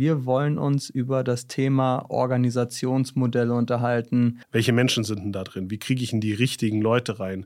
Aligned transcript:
Wir 0.00 0.24
wollen 0.24 0.56
uns 0.56 0.88
über 0.88 1.22
das 1.22 1.46
Thema 1.46 2.06
Organisationsmodelle 2.08 3.52
unterhalten. 3.52 4.40
Welche 4.50 4.72
Menschen 4.72 5.04
sind 5.04 5.20
denn 5.20 5.32
da 5.32 5.44
drin? 5.44 5.70
Wie 5.70 5.76
kriege 5.76 6.02
ich 6.02 6.14
in 6.14 6.22
die 6.22 6.32
richtigen 6.32 6.80
Leute 6.80 7.20
rein? 7.20 7.44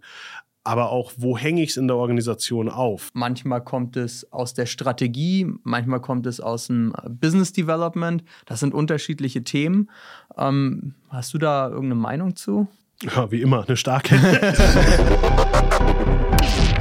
aber 0.67 0.93
auch, 0.93 1.13
wo 1.19 1.37
hänge 1.37 1.63
ich 1.63 1.71
es 1.71 1.77
in 1.77 1.89
der 1.89 1.97
Organisation 1.97 2.71
auf? 2.71 3.11
Manchmal 3.13 3.63
kommt 3.63 3.99
es 3.99 4.33
aus 4.33 4.55
der 4.55 4.65
Strategie, 4.65 5.47
manchmal 5.63 6.01
kommt 6.01 6.27
es 6.27 6.41
aus 6.41 6.69
dem 6.69 6.95
Business 7.07 7.53
Development. 7.53 8.25
Das 8.47 8.61
sind 8.61 8.73
unterschiedliche 8.73 9.45
Themen. 9.45 9.91
Ähm, 10.39 10.95
hast 11.11 11.35
du 11.35 11.39
da 11.39 11.67
irgendeine 11.67 11.97
Meinung 11.97 12.35
zu? 12.35 12.67
Ja, 13.03 13.31
wie 13.31 13.43
immer, 13.43 13.67
eine 13.67 13.77
starke. 13.77 14.15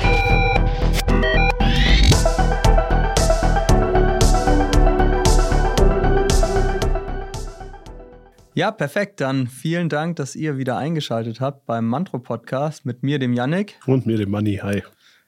Ja, 8.55 8.70
perfekt. 8.70 9.20
Dann 9.20 9.48
vielen 9.48 9.89
Dank, 9.89 10.17
dass 10.17 10.35
ihr 10.35 10.57
wieder 10.57 10.77
eingeschaltet 10.77 11.41
habt 11.41 11.66
beim 11.66 11.88
Mantro-Podcast 11.88 12.85
mit 12.85 13.02
mir, 13.02 13.17
dem 13.17 13.34
Yannick. 13.34 13.79
Und 13.88 14.05
mir, 14.05 14.17
dem 14.17 14.29
Manni. 14.29 14.57
Hi. 14.62 14.84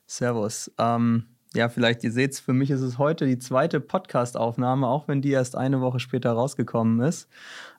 Servus. 0.06 0.72
Ähm, 0.78 1.35
ja, 1.56 1.70
vielleicht 1.70 2.04
ihr 2.04 2.12
seht 2.12 2.34
es, 2.34 2.40
für 2.40 2.54
mich 2.54 2.70
ist 2.70 2.82
es 2.82 2.98
heute 2.98 3.26
die 3.26 3.40
zweite 3.40 3.80
Podcast-Aufnahme, 3.80 4.88
auch 4.88 5.08
wenn 5.08 5.22
die 5.22 5.32
erst 5.32 5.56
eine 5.56 5.80
Woche 5.80 6.00
später 6.00 6.34
rausgekommen 6.34 7.00
ist. 7.00 7.30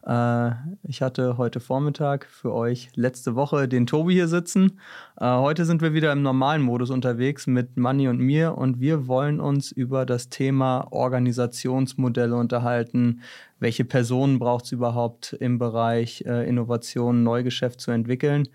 Äh, 0.06 0.52
ich 0.82 1.02
hatte 1.02 1.36
heute 1.36 1.60
Vormittag 1.60 2.26
für 2.26 2.54
euch 2.54 2.88
letzte 2.94 3.34
Woche 3.34 3.68
den 3.68 3.86
Tobi 3.86 4.14
hier 4.14 4.28
sitzen. 4.28 4.80
Äh, 5.20 5.26
heute 5.26 5.66
sind 5.66 5.82
wir 5.82 5.92
wieder 5.92 6.10
im 6.12 6.22
normalen 6.22 6.62
Modus 6.62 6.90
unterwegs 6.90 7.46
mit 7.46 7.76
Manni 7.76 8.08
und 8.08 8.18
mir 8.18 8.56
und 8.56 8.80
wir 8.80 9.06
wollen 9.08 9.40
uns 9.40 9.72
über 9.72 10.06
das 10.06 10.30
Thema 10.30 10.88
Organisationsmodelle 10.90 12.34
unterhalten. 12.34 13.20
Welche 13.58 13.84
Personen 13.84 14.38
braucht 14.38 14.66
es 14.66 14.72
überhaupt 14.72 15.34
im 15.34 15.58
Bereich 15.58 16.24
äh, 16.26 16.48
Innovation, 16.48 17.22
Neugeschäft 17.22 17.80
zu 17.80 17.90
entwickeln? 17.90 18.48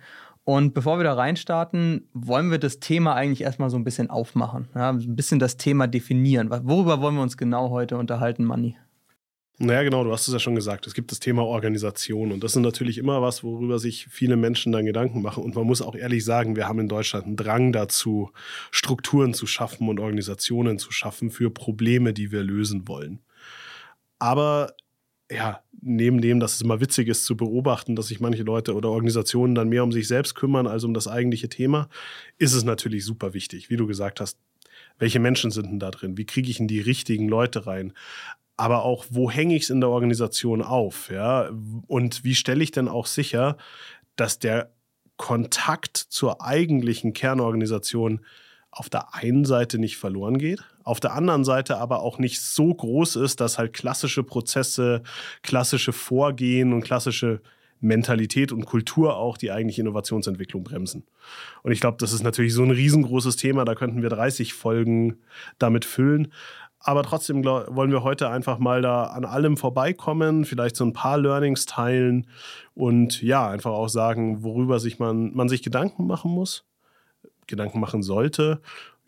Und 0.44 0.74
bevor 0.74 0.98
wir 0.98 1.04
da 1.04 1.14
reinstarten, 1.14 2.10
wollen 2.14 2.50
wir 2.50 2.58
das 2.58 2.80
Thema 2.80 3.14
eigentlich 3.14 3.42
erstmal 3.42 3.70
so 3.70 3.78
ein 3.78 3.84
bisschen 3.84 4.10
aufmachen. 4.10 4.68
Ja, 4.74 4.90
ein 4.90 5.16
bisschen 5.16 5.40
das 5.40 5.58
Thema 5.58 5.88
definieren. 5.88 6.50
Worüber 6.50 7.00
wollen 7.02 7.16
wir 7.16 7.22
uns 7.22 7.38
genau 7.38 7.70
heute 7.70 7.98
unterhalten, 7.98 8.44
Manni? 8.44 8.76
Naja, 9.64 9.84
genau, 9.84 10.04
du 10.04 10.12
hast 10.12 10.28
es 10.28 10.34
ja 10.34 10.40
schon 10.40 10.56
gesagt. 10.56 10.88
Es 10.88 10.96
gibt 10.96 11.12
das 11.12 11.20
Thema 11.20 11.44
Organisation 11.44 12.32
und 12.32 12.44
das 12.44 12.56
ist 12.56 12.62
natürlich 12.64 12.98
immer 12.98 13.22
was, 13.22 13.44
worüber 13.44 13.78
sich 13.78 14.08
viele 14.10 14.36
Menschen 14.36 14.72
dann 14.72 14.88
Gedanken 14.88 15.22
machen. 15.22 15.44
Und 15.44 15.54
man 15.54 15.68
muss 15.68 15.84
auch 15.84 15.94
ehrlich 15.94 16.26
sagen, 16.26 16.56
wir 16.56 16.68
haben 16.68 16.80
in 16.80 16.88
Deutschland 16.88 17.28
einen 17.28 17.36
Drang 17.36 17.72
dazu, 17.72 18.32
Strukturen 18.72 19.36
zu 19.36 19.46
schaffen 19.46 19.88
und 19.88 20.00
Organisationen 20.00 20.80
zu 20.80 20.92
schaffen 20.92 21.30
für 21.30 21.52
Probleme, 21.52 22.12
die 22.12 22.32
wir 22.32 22.42
lösen 22.42 22.88
wollen. 22.88 23.20
Aber 24.18 24.74
ja, 25.32 25.62
neben 25.82 26.22
dem, 26.22 26.40
dass 26.40 26.56
es 26.56 26.62
immer 26.62 26.82
witzig 26.82 27.08
ist 27.08 27.26
zu 27.26 27.36
beobachten, 27.38 27.96
dass 27.96 28.08
sich 28.08 28.20
manche 28.20 28.44
Leute 28.44 28.76
oder 28.76 28.90
Organisationen 28.90 29.56
dann 29.56 29.70
mehr 29.70 29.84
um 29.84 29.92
sich 29.92 30.08
selbst 30.08 30.36
kümmern 30.36 30.68
als 30.68 30.84
um 30.84 30.94
das 30.94 31.08
eigentliche 31.08 31.50
Thema, 31.50 31.90
ist 32.38 32.54
es 32.54 32.64
natürlich 32.64 33.06
super 33.06 33.34
wichtig, 33.34 33.70
wie 33.70 33.78
du 33.78 33.88
gesagt 33.88 34.20
hast. 34.20 34.38
Welche 35.00 35.20
Menschen 35.20 35.50
sind 35.52 35.68
denn 35.68 35.80
da 35.80 35.90
drin? 35.90 36.18
Wie 36.18 36.26
kriege 36.26 36.52
ich 36.52 36.60
in 36.60 36.68
die 36.68 36.82
richtigen 36.82 37.28
Leute 37.28 37.66
rein? 37.66 37.94
Aber 38.58 38.84
auch, 38.84 39.06
wo 39.10 39.32
hänge 39.32 39.56
ich 39.56 39.64
es 39.64 39.70
in 39.70 39.82
der 39.82 39.90
Organisation 39.90 40.62
auf? 40.62 41.10
Ja? 41.10 41.50
Und 41.88 42.24
wie 42.24 42.36
stelle 42.36 42.64
ich 42.64 42.72
denn 42.72 42.88
auch 42.88 43.08
sicher, 43.08 43.58
dass 44.16 44.38
der 44.38 44.72
Kontakt 45.18 45.98
zur 45.98 46.44
eigentlichen 46.44 47.14
Kernorganisation 47.14 48.22
auf 48.70 48.90
der 48.90 49.16
einen 49.16 49.46
Seite 49.46 49.80
nicht 49.80 49.98
verloren 49.98 50.38
geht, 50.38 50.64
auf 50.84 51.00
der 51.00 51.14
anderen 51.14 51.44
Seite 51.44 51.78
aber 51.78 52.02
auch 52.02 52.20
nicht 52.20 52.42
so 52.42 52.74
groß 52.74 53.16
ist, 53.18 53.40
dass 53.40 53.58
halt 53.58 53.74
klassische 53.74 54.24
Prozesse, 54.24 55.04
klassische 55.42 55.94
Vorgehen 55.94 56.74
und 56.74 56.82
klassische 56.82 57.42
Mentalität 57.80 58.52
und 58.52 58.66
Kultur 58.66 59.18
auch 59.18 59.38
die 59.38 59.52
eigentliche 59.52 59.82
Innovationsentwicklung 59.82 60.64
bremsen. 60.64 61.04
Und 61.64 61.72
ich 61.72 61.80
glaube, 61.80 61.98
das 62.00 62.14
ist 62.14 62.24
natürlich 62.24 62.54
so 62.54 62.64
ein 62.64 62.72
riesengroßes 62.72 63.38
Thema, 63.38 63.66
da 63.66 63.76
könnten 63.76 64.02
wir 64.04 64.10
30 64.10 64.54
Folgen 64.54 65.18
damit 65.58 65.86
füllen. 65.86 66.32
Aber 66.84 67.04
trotzdem 67.04 67.42
glaub, 67.42 67.76
wollen 67.76 67.92
wir 67.92 68.04
heute 68.04 68.30
einfach 68.30 68.58
mal 68.58 68.82
da 68.82 69.06
an 69.06 69.26
allem 69.26 69.58
vorbeikommen, 69.58 70.46
vielleicht 70.46 70.76
so 70.76 70.84
ein 70.84 70.94
paar 70.94 71.18
Learnings 71.18 71.66
teilen 71.66 72.28
und 72.74 73.22
ja, 73.22 73.48
einfach 73.48 73.72
auch 73.72 73.90
sagen, 73.90 74.44
worüber 74.44 74.80
sich 74.80 74.98
man, 74.98 75.34
man 75.34 75.50
sich 75.50 75.62
Gedanken 75.62 76.08
machen 76.08 76.32
muss 76.32 76.66
Gedanken 77.52 77.80
machen 77.80 78.02
sollte. 78.02 78.62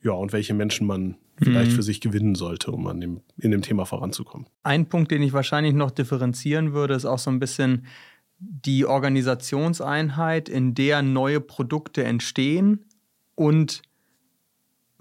Ja, 0.04 0.12
und 0.12 0.34
welche 0.34 0.54
Menschen 0.54 0.86
man 0.86 1.16
vielleicht 1.38 1.72
mhm. 1.72 1.76
für 1.76 1.84
sich 1.84 2.02
gewinnen 2.02 2.36
sollte, 2.36 2.72
um 2.72 2.88
an 2.88 3.02
dem, 3.02 3.22
in 3.38 3.52
dem 3.52 3.62
Thema 3.62 3.86
voranzukommen. 3.86 4.48
Ein 4.64 4.88
Punkt, 4.88 5.12
den 5.12 5.22
ich 5.24 5.34
wahrscheinlich 5.34 5.74
noch 5.74 5.92
differenzieren 5.92 6.74
würde, 6.74 6.94
ist 6.94 7.06
auch 7.06 7.20
so 7.20 7.32
ein 7.32 7.40
bisschen 7.40 7.86
die 8.40 8.86
Organisationseinheit, 8.86 10.50
in 10.50 10.74
der 10.76 11.02
neue 11.02 11.40
Produkte 11.40 12.04
entstehen 12.04 12.86
und 13.36 13.82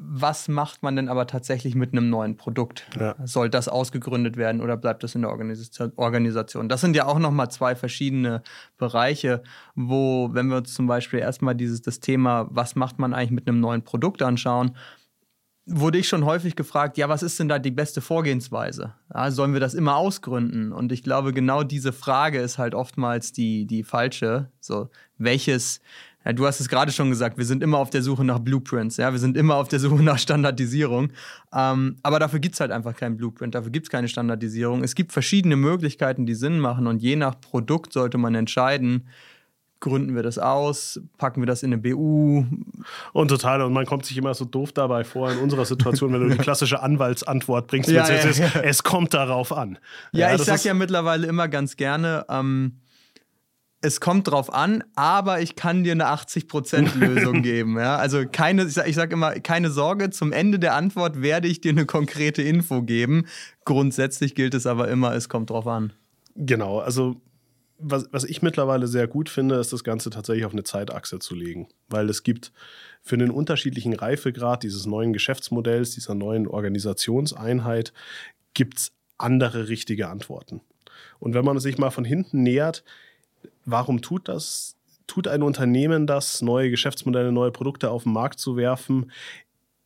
was 0.05 0.49
macht 0.49 0.83
man 0.83 0.97
denn 0.97 1.09
aber 1.09 1.27
tatsächlich 1.27 1.75
mit 1.75 1.93
einem 1.93 2.11
neuen 2.11 2.37
Produkt? 2.37 2.87
Ja. 2.99 3.15
Soll 3.25 3.49
das 3.49 3.69
ausgegründet 3.69 4.37
werden 4.37 4.61
oder 4.61 4.77
bleibt 4.77 5.03
das 5.03 5.15
in 5.15 5.23
der 5.23 5.31
Organisation? 5.31 6.69
Das 6.69 6.81
sind 6.81 6.97
ja 6.97 7.07
auch 7.07 7.19
nochmal 7.19 7.51
zwei 7.51 7.75
verschiedene 7.77 8.43
Bereiche, 8.77 9.43
wo, 9.75 10.31
wenn 10.33 10.49
wir 10.49 10.59
uns 10.59 10.75
zum 10.75 10.87
Beispiel 10.87 11.21
erstmal 11.21 11.55
dieses 11.55 11.83
das 11.83 12.01
Thema, 12.01 12.49
was 12.51 12.75
macht 12.75 12.99
man 12.99 13.15
eigentlich 13.15 13.31
mit 13.31 13.49
einem 13.49 13.61
neuen 13.61 13.83
Produkt 13.83 14.23
anschauen, 14.23 14.77
wurde 15.65 15.99
ich 15.99 16.09
schon 16.09 16.25
häufig 16.25 16.57
gefragt, 16.57 16.99
ja, 16.99 17.09
was 17.09 17.23
ist 17.23 17.39
denn 17.39 17.49
da 17.49 17.59
die 17.59 17.71
beste 17.71 18.01
Vorgehensweise? 18.01 18.95
Ja, 19.15 19.31
sollen 19.31 19.53
wir 19.53 19.61
das 19.61 19.75
immer 19.75 19.97
ausgründen? 19.97 20.73
Und 20.73 20.91
ich 20.91 21.03
glaube, 21.03 21.33
genau 21.33 21.63
diese 21.63 21.93
Frage 21.93 22.41
ist 22.41 22.59
halt 22.59 22.75
oftmals 22.75 23.33
die, 23.33 23.67
die 23.67 23.85
falsche. 23.85 24.51
So, 24.61 24.91
welches, 25.19 25.81
ja, 26.25 26.33
du 26.33 26.47
hast 26.47 26.61
es 26.61 26.69
gerade 26.69 26.93
schon 26.93 27.11
gesagt, 27.11 27.39
wir 27.39 27.45
sind 27.45 27.63
immer 27.63 27.79
auf 27.79 27.91
der 27.91 28.03
Suche 28.03 28.25
nach 28.25 28.39
Blueprints, 28.39 28.97
ja, 28.97 29.13
wir 29.13 29.19
sind 29.19 29.37
immer 29.37 29.57
auf 29.57 29.69
der 29.69 29.79
Suche 29.79 29.97
nach 30.03 30.19
Standardisierung. 30.19 31.11
Ähm, 31.55 31.97
aber 32.03 32.19
dafür 32.19 32.41
gibt 32.41 32.55
es 32.55 32.61
halt 32.61 32.71
einfach 32.71 32.95
keinen 32.97 33.17
Blueprint, 33.17 33.55
dafür 33.55 33.71
gibt 33.71 33.87
es 33.87 33.91
keine 33.91 34.09
Standardisierung. 34.09 34.85
Es 34.85 34.95
gibt 34.95 35.13
verschiedene 35.13 35.57
Möglichkeiten, 35.57 36.27
die 36.27 36.35
Sinn 36.35 36.59
machen 36.59 36.87
und 36.87 37.03
je 37.03 37.17
nach 37.17 37.41
Produkt 37.41 37.93
sollte 37.93 38.19
man 38.19 38.35
entscheiden, 38.35 39.07
gründen 39.83 40.15
wir 40.15 40.23
das 40.23 40.39
aus, 40.39 41.01
packen 41.19 41.43
wir 41.43 41.47
das 41.47 41.63
in 41.63 41.73
eine 41.73 41.83
BU. 41.83 42.47
Und 43.13 43.29
total, 43.29 43.61
und 43.63 43.75
man 43.75 43.85
kommt 43.85 44.07
sich 44.07 44.17
immer 44.17 44.33
so 44.33 44.47
doof 44.47 44.73
dabei 44.73 45.05
vor 45.05 45.31
in 45.31 45.39
unserer 45.39 45.67
Situation, 45.67 46.13
wenn 46.13 46.21
du 46.21 46.29
die 46.31 46.39
klassische 46.43 46.81
Anwaltsantwort 46.81 47.67
bringst. 47.67 47.91
Ja, 47.91 48.09
ja, 48.09 48.31
ja. 48.31 48.61
Es 48.63 48.83
kommt 48.83 49.13
darauf 49.13 49.53
an. 49.53 49.79
Ja, 50.13 50.35
ich 50.35 50.43
sag 50.43 50.65
ja 50.65 50.73
mittlerweile 50.73 51.27
immer 51.27 51.49
ganz 51.49 51.77
gerne, 51.77 52.25
ähm, 52.31 52.79
es 53.83 54.01
kommt 54.01 54.29
drauf 54.29 54.53
an, 54.53 54.85
aber 54.95 55.41
ich 55.41 55.57
kann 55.57 55.83
dir 55.83 55.93
eine 55.93 56.07
80%-Lösung 56.07 57.43
geben. 57.43 57.77
Ja? 57.77 57.97
Also 57.97 58.25
keine, 58.31 58.65
ich 58.65 58.75
sage 58.75 58.93
sag 58.93 59.13
immer, 59.13 59.33
keine 59.41 59.71
Sorge, 59.71 60.11
zum 60.11 60.33
Ende 60.33 60.59
der 60.59 60.75
Antwort 60.75 61.21
werde 61.21 61.49
ich 61.49 61.61
dir 61.61 61.73
eine 61.73 61.85
konkrete 61.85 62.43
Info 62.43 62.83
geben. 62.83 63.27
Grundsätzlich 63.65 64.35
gilt 64.35 64.55
es 64.55 64.67
aber 64.67 64.89
immer, 64.89 65.15
es 65.15 65.29
kommt 65.29 65.51
drauf 65.51 65.67
an. 65.67 65.93
Genau, 66.37 66.79
also 66.79 67.21
was, 67.79 68.09
was 68.13 68.23
ich 68.23 68.41
mittlerweile 68.41 68.87
sehr 68.87 69.09
gut 69.09 69.29
finde, 69.29 69.57
ist 69.57 69.73
das 69.73 69.83
Ganze 69.83 70.11
tatsächlich 70.11 70.45
auf 70.45 70.53
eine 70.53 70.63
Zeitachse 70.63 71.19
zu 71.19 71.35
legen. 71.35 71.67
Weil 71.89 72.09
es 72.09 72.23
gibt 72.23 72.53
für 73.03 73.19
den 73.19 73.33
unterschiedlichen 73.33 73.93
Reifegrad 73.93 74.63
dieses 74.63 74.87
neuen 74.87 75.13
Geschäftsmodells, 75.13 75.91
dieser 75.91 76.15
neuen 76.15 76.47
Organisationseinheit, 76.47 77.93
gibt 78.55 78.79
es 78.79 78.93
andere 79.19 79.69
richtige 79.69 80.09
Antworten. 80.09 80.61
Und 81.19 81.35
wenn 81.35 81.45
man 81.45 81.59
sich 81.59 81.79
mal 81.79 81.91
von 81.91 82.05
hinten 82.05 82.45
nähert, 82.45 82.85
warum 83.65 84.03
tut 84.03 84.29
das? 84.29 84.77
Tut 85.07 85.29
ein 85.29 85.43
Unternehmen 85.43 86.07
das, 86.07 86.43
neue 86.43 86.71
Geschäftsmodelle, 86.71 87.33
neue 87.33 87.51
Produkte 87.51 87.91
auf 87.91 88.05
den 88.05 88.13
Markt 88.13 88.39
zu 88.39 88.57
werfen? 88.57 89.11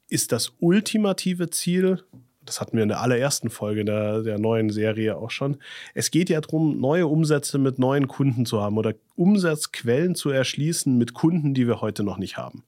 Ist 0.08 0.32
das 0.32 0.52
ultimative 0.60 1.50
Ziel, 1.50 2.04
das 2.46 2.60
hatten 2.60 2.76
wir 2.76 2.84
in 2.84 2.88
der 2.88 3.00
allerersten 3.00 3.50
Folge 3.50 3.84
der, 3.84 4.22
der 4.22 4.38
neuen 4.38 4.70
Serie 4.70 5.16
auch 5.16 5.30
schon. 5.30 5.58
Es 5.94 6.10
geht 6.10 6.30
ja 6.30 6.40
darum, 6.40 6.80
neue 6.80 7.06
Umsätze 7.06 7.58
mit 7.58 7.78
neuen 7.78 8.06
Kunden 8.08 8.46
zu 8.46 8.60
haben 8.60 8.78
oder 8.78 8.94
Umsatzquellen 9.16 10.14
zu 10.14 10.30
erschließen 10.30 10.96
mit 10.96 11.12
Kunden, 11.12 11.54
die 11.54 11.66
wir 11.66 11.80
heute 11.80 12.04
noch 12.04 12.18
nicht 12.18 12.36
haben. 12.36 12.64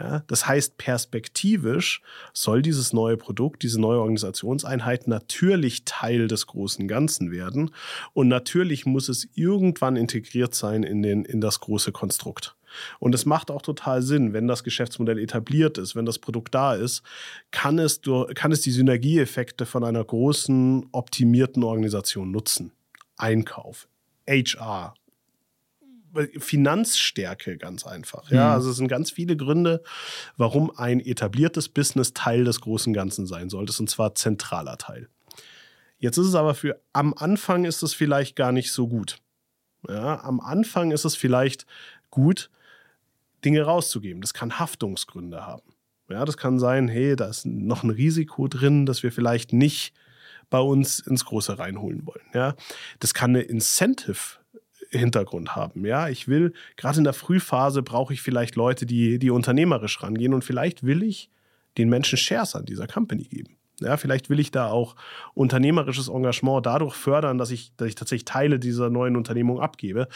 Ja, 0.00 0.22
das 0.28 0.46
heißt, 0.46 0.78
perspektivisch 0.78 2.02
soll 2.32 2.62
dieses 2.62 2.92
neue 2.92 3.16
Produkt, 3.16 3.64
diese 3.64 3.80
neue 3.80 3.98
Organisationseinheit 3.98 5.08
natürlich 5.08 5.84
Teil 5.84 6.28
des 6.28 6.46
großen 6.46 6.86
Ganzen 6.86 7.32
werden. 7.32 7.72
Und 8.12 8.28
natürlich 8.28 8.86
muss 8.86 9.08
es 9.08 9.28
irgendwann 9.34 9.96
integriert 9.96 10.54
sein 10.54 10.84
in, 10.84 11.02
den, 11.02 11.24
in 11.24 11.40
das 11.40 11.58
große 11.58 11.90
Konstrukt. 11.90 12.54
Und 13.00 13.14
es 13.14 13.26
macht 13.26 13.50
auch 13.50 13.62
total 13.62 14.02
Sinn, 14.02 14.32
wenn 14.32 14.46
das 14.46 14.62
Geschäftsmodell 14.62 15.18
etabliert 15.18 15.78
ist, 15.78 15.96
wenn 15.96 16.06
das 16.06 16.18
Produkt 16.18 16.54
da 16.54 16.74
ist, 16.74 17.02
kann 17.50 17.78
es, 17.80 18.00
kann 18.34 18.52
es 18.52 18.60
die 18.60 18.70
Synergieeffekte 18.70 19.66
von 19.66 19.82
einer 19.82 20.04
großen, 20.04 20.86
optimierten 20.92 21.64
Organisation 21.64 22.30
nutzen. 22.30 22.72
Einkauf, 23.16 23.88
HR, 24.28 24.94
Finanzstärke 26.38 27.56
ganz 27.58 27.86
einfach. 27.86 28.30
Ja, 28.30 28.48
mhm. 28.48 28.52
also 28.52 28.70
es 28.70 28.76
sind 28.76 28.88
ganz 28.88 29.10
viele 29.10 29.36
Gründe, 29.36 29.82
warum 30.36 30.70
ein 30.76 31.00
etabliertes 31.00 31.68
Business 31.68 32.14
Teil 32.14 32.44
des 32.44 32.60
großen 32.60 32.92
Ganzen 32.92 33.26
sein 33.26 33.50
sollte, 33.50 33.74
und 33.78 33.88
zwar 33.88 34.14
zentraler 34.14 34.78
Teil. 34.78 35.08
Jetzt 35.98 36.16
ist 36.16 36.28
es 36.28 36.34
aber 36.34 36.54
für 36.54 36.80
am 36.92 37.14
Anfang 37.14 37.64
ist 37.64 37.82
es 37.82 37.94
vielleicht 37.94 38.36
gar 38.36 38.52
nicht 38.52 38.72
so 38.72 38.88
gut. 38.88 39.18
Ja, 39.88 40.22
am 40.22 40.40
Anfang 40.40 40.90
ist 40.90 41.04
es 41.04 41.16
vielleicht 41.16 41.66
gut, 42.10 42.50
Dinge 43.44 43.62
rauszugeben. 43.62 44.20
Das 44.20 44.34
kann 44.34 44.58
Haftungsgründe 44.58 45.46
haben. 45.46 45.74
Ja, 46.08 46.24
das 46.24 46.36
kann 46.36 46.58
sein, 46.58 46.88
hey, 46.88 47.16
da 47.16 47.26
ist 47.26 47.46
noch 47.46 47.82
ein 47.82 47.90
Risiko 47.90 48.48
drin, 48.48 48.86
dass 48.86 49.02
wir 49.02 49.12
vielleicht 49.12 49.52
nicht 49.52 49.92
bei 50.50 50.58
uns 50.58 51.00
ins 51.00 51.24
Große 51.26 51.58
reinholen 51.58 52.06
wollen. 52.06 52.24
Ja, 52.32 52.54
das 52.98 53.12
kann 53.12 53.30
eine 53.30 53.42
Incentive 53.42 54.38
Hintergrund 54.90 55.54
haben. 55.54 55.84
Ja, 55.84 56.08
ich 56.08 56.28
will, 56.28 56.52
gerade 56.76 56.98
in 56.98 57.04
der 57.04 57.12
Frühphase 57.12 57.82
brauche 57.82 58.12
ich 58.12 58.22
vielleicht 58.22 58.56
Leute, 58.56 58.86
die, 58.86 59.18
die 59.18 59.30
unternehmerisch 59.30 60.02
rangehen 60.02 60.34
und 60.34 60.44
vielleicht 60.44 60.84
will 60.84 61.02
ich 61.02 61.30
den 61.76 61.88
Menschen 61.88 62.18
Shares 62.18 62.54
an 62.54 62.64
dieser 62.64 62.86
Company 62.86 63.24
geben. 63.24 63.58
Ja, 63.80 63.96
vielleicht 63.96 64.28
will 64.28 64.40
ich 64.40 64.50
da 64.50 64.66
auch 64.66 64.96
unternehmerisches 65.34 66.08
Engagement 66.08 66.66
dadurch 66.66 66.94
fördern, 66.94 67.38
dass 67.38 67.50
ich, 67.50 67.72
dass 67.76 67.88
ich 67.88 67.94
tatsächlich 67.94 68.24
Teile 68.24 68.58
dieser 68.58 68.90
neuen 68.90 69.14
Unternehmung 69.14 69.60
abgebe. 69.60 70.08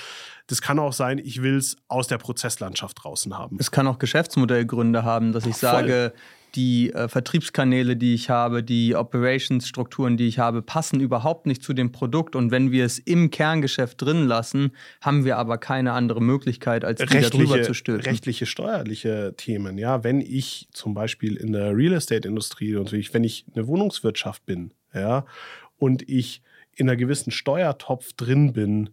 Das 0.49 0.63
kann 0.63 0.81
auch 0.81 0.93
sein, 0.93 1.19
ich 1.19 1.43
will 1.43 1.57
es 1.57 1.77
aus 1.87 2.09
der 2.09 2.19
Prozesslandschaft 2.19 3.05
draußen 3.05 3.39
haben. 3.39 3.57
Es 3.61 3.71
kann 3.71 3.87
auch 3.87 4.01
Geschäftsmodellgründe 4.01 5.05
haben, 5.05 5.33
dass 5.33 5.47
ich 5.47 5.57
Voll. 5.57 5.71
sage, 5.71 6.13
die 6.54 6.93
äh, 6.93 7.08
Vertriebskanäle, 7.08 7.96
die 7.96 8.14
ich 8.14 8.31
habe, 8.31 8.62
die 8.62 8.94
Operations-Strukturen, 8.94 10.16
die 10.16 10.28
ich 10.28 10.38
habe, 10.38 10.62
passen 10.62 11.00
überhaupt 11.00 11.46
nicht 11.46 11.62
zu 11.62 11.72
dem 11.72 11.93
Produkt. 11.93 12.37
Und 12.37 12.50
wenn 12.50 12.70
wir 12.70 12.84
es 12.84 12.99
im 12.99 13.31
Kerngeschäft 13.31 14.00
drin 14.00 14.26
lassen, 14.26 14.72
haben 15.00 15.25
wir 15.25 15.38
aber 15.38 15.58
keine 15.58 15.93
andere 15.93 16.20
Möglichkeit, 16.20 16.84
als 16.84 17.00
die 17.00 17.20
darüber 17.20 17.62
zu 17.62 17.75
stülpen. 17.75 18.04
Rechtliche, 18.04 18.46
steuerliche 18.46 19.34
Themen. 19.37 19.78
Ja, 19.78 20.04
wenn 20.04 20.20
ich 20.20 20.69
zum 20.72 20.94
Beispiel 20.94 21.37
in 21.37 21.52
der 21.52 21.76
Real 21.76 21.94
Estate-Industrie 21.94 22.76
und 22.76 22.93
wenn 22.93 23.25
ich 23.25 23.46
eine 23.54 23.66
Wohnungswirtschaft 23.66 24.44
bin, 24.46 24.72
ja, 24.94 25.25
und 25.78 26.08
ich 26.08 26.43
in 26.75 26.88
einer 26.88 26.96
gewissen 26.96 27.31
Steuertopf 27.31 28.12
drin 28.12 28.52
bin, 28.52 28.90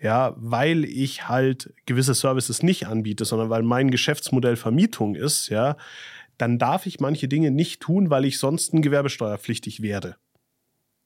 ja, 0.00 0.34
weil 0.36 0.84
ich 0.84 1.28
halt 1.28 1.74
gewisse 1.86 2.14
Services 2.14 2.62
nicht 2.62 2.86
anbiete, 2.86 3.24
sondern 3.24 3.50
weil 3.50 3.62
mein 3.62 3.90
Geschäftsmodell 3.90 4.56
Vermietung 4.56 5.14
ist, 5.14 5.48
ja, 5.48 5.76
dann 6.38 6.58
darf 6.58 6.86
ich 6.86 7.00
manche 7.00 7.28
Dinge 7.28 7.50
nicht 7.50 7.80
tun, 7.80 8.10
weil 8.10 8.24
ich 8.24 8.38
sonst 8.38 8.72
ein 8.72 8.82
gewerbesteuerpflichtig 8.82 9.82
werde. 9.82 10.16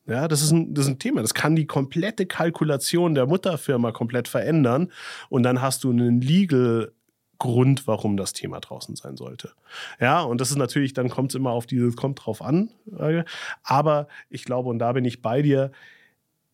Ja, 0.06 0.26
das 0.28 0.42
ist, 0.42 0.50
ein, 0.50 0.74
das 0.74 0.86
ist 0.86 0.92
ein 0.92 0.98
Thema. 0.98 1.22
Das 1.22 1.34
kann 1.34 1.54
die 1.54 1.66
komplette 1.66 2.26
Kalkulation 2.26 3.14
der 3.14 3.26
Mutterfirma 3.26 3.92
komplett 3.92 4.28
verändern. 4.28 4.90
Und 5.28 5.44
dann 5.44 5.62
hast 5.62 5.84
du 5.84 5.90
einen 5.90 6.20
Legal 6.20 6.92
Grund, 7.38 7.88
warum 7.88 8.16
das 8.16 8.32
Thema 8.32 8.60
draußen 8.60 8.94
sein 8.94 9.16
sollte. 9.16 9.50
Ja, 9.98 10.22
und 10.22 10.40
das 10.40 10.52
ist 10.52 10.58
natürlich, 10.58 10.92
dann 10.92 11.08
kommt 11.08 11.32
es 11.32 11.34
immer 11.34 11.50
auf 11.50 11.66
dieses, 11.66 11.96
kommt 11.96 12.24
drauf 12.24 12.40
an. 12.40 12.70
Aber 13.64 14.06
ich 14.30 14.44
glaube, 14.44 14.68
und 14.68 14.78
da 14.78 14.92
bin 14.92 15.04
ich 15.04 15.22
bei 15.22 15.42
dir, 15.42 15.72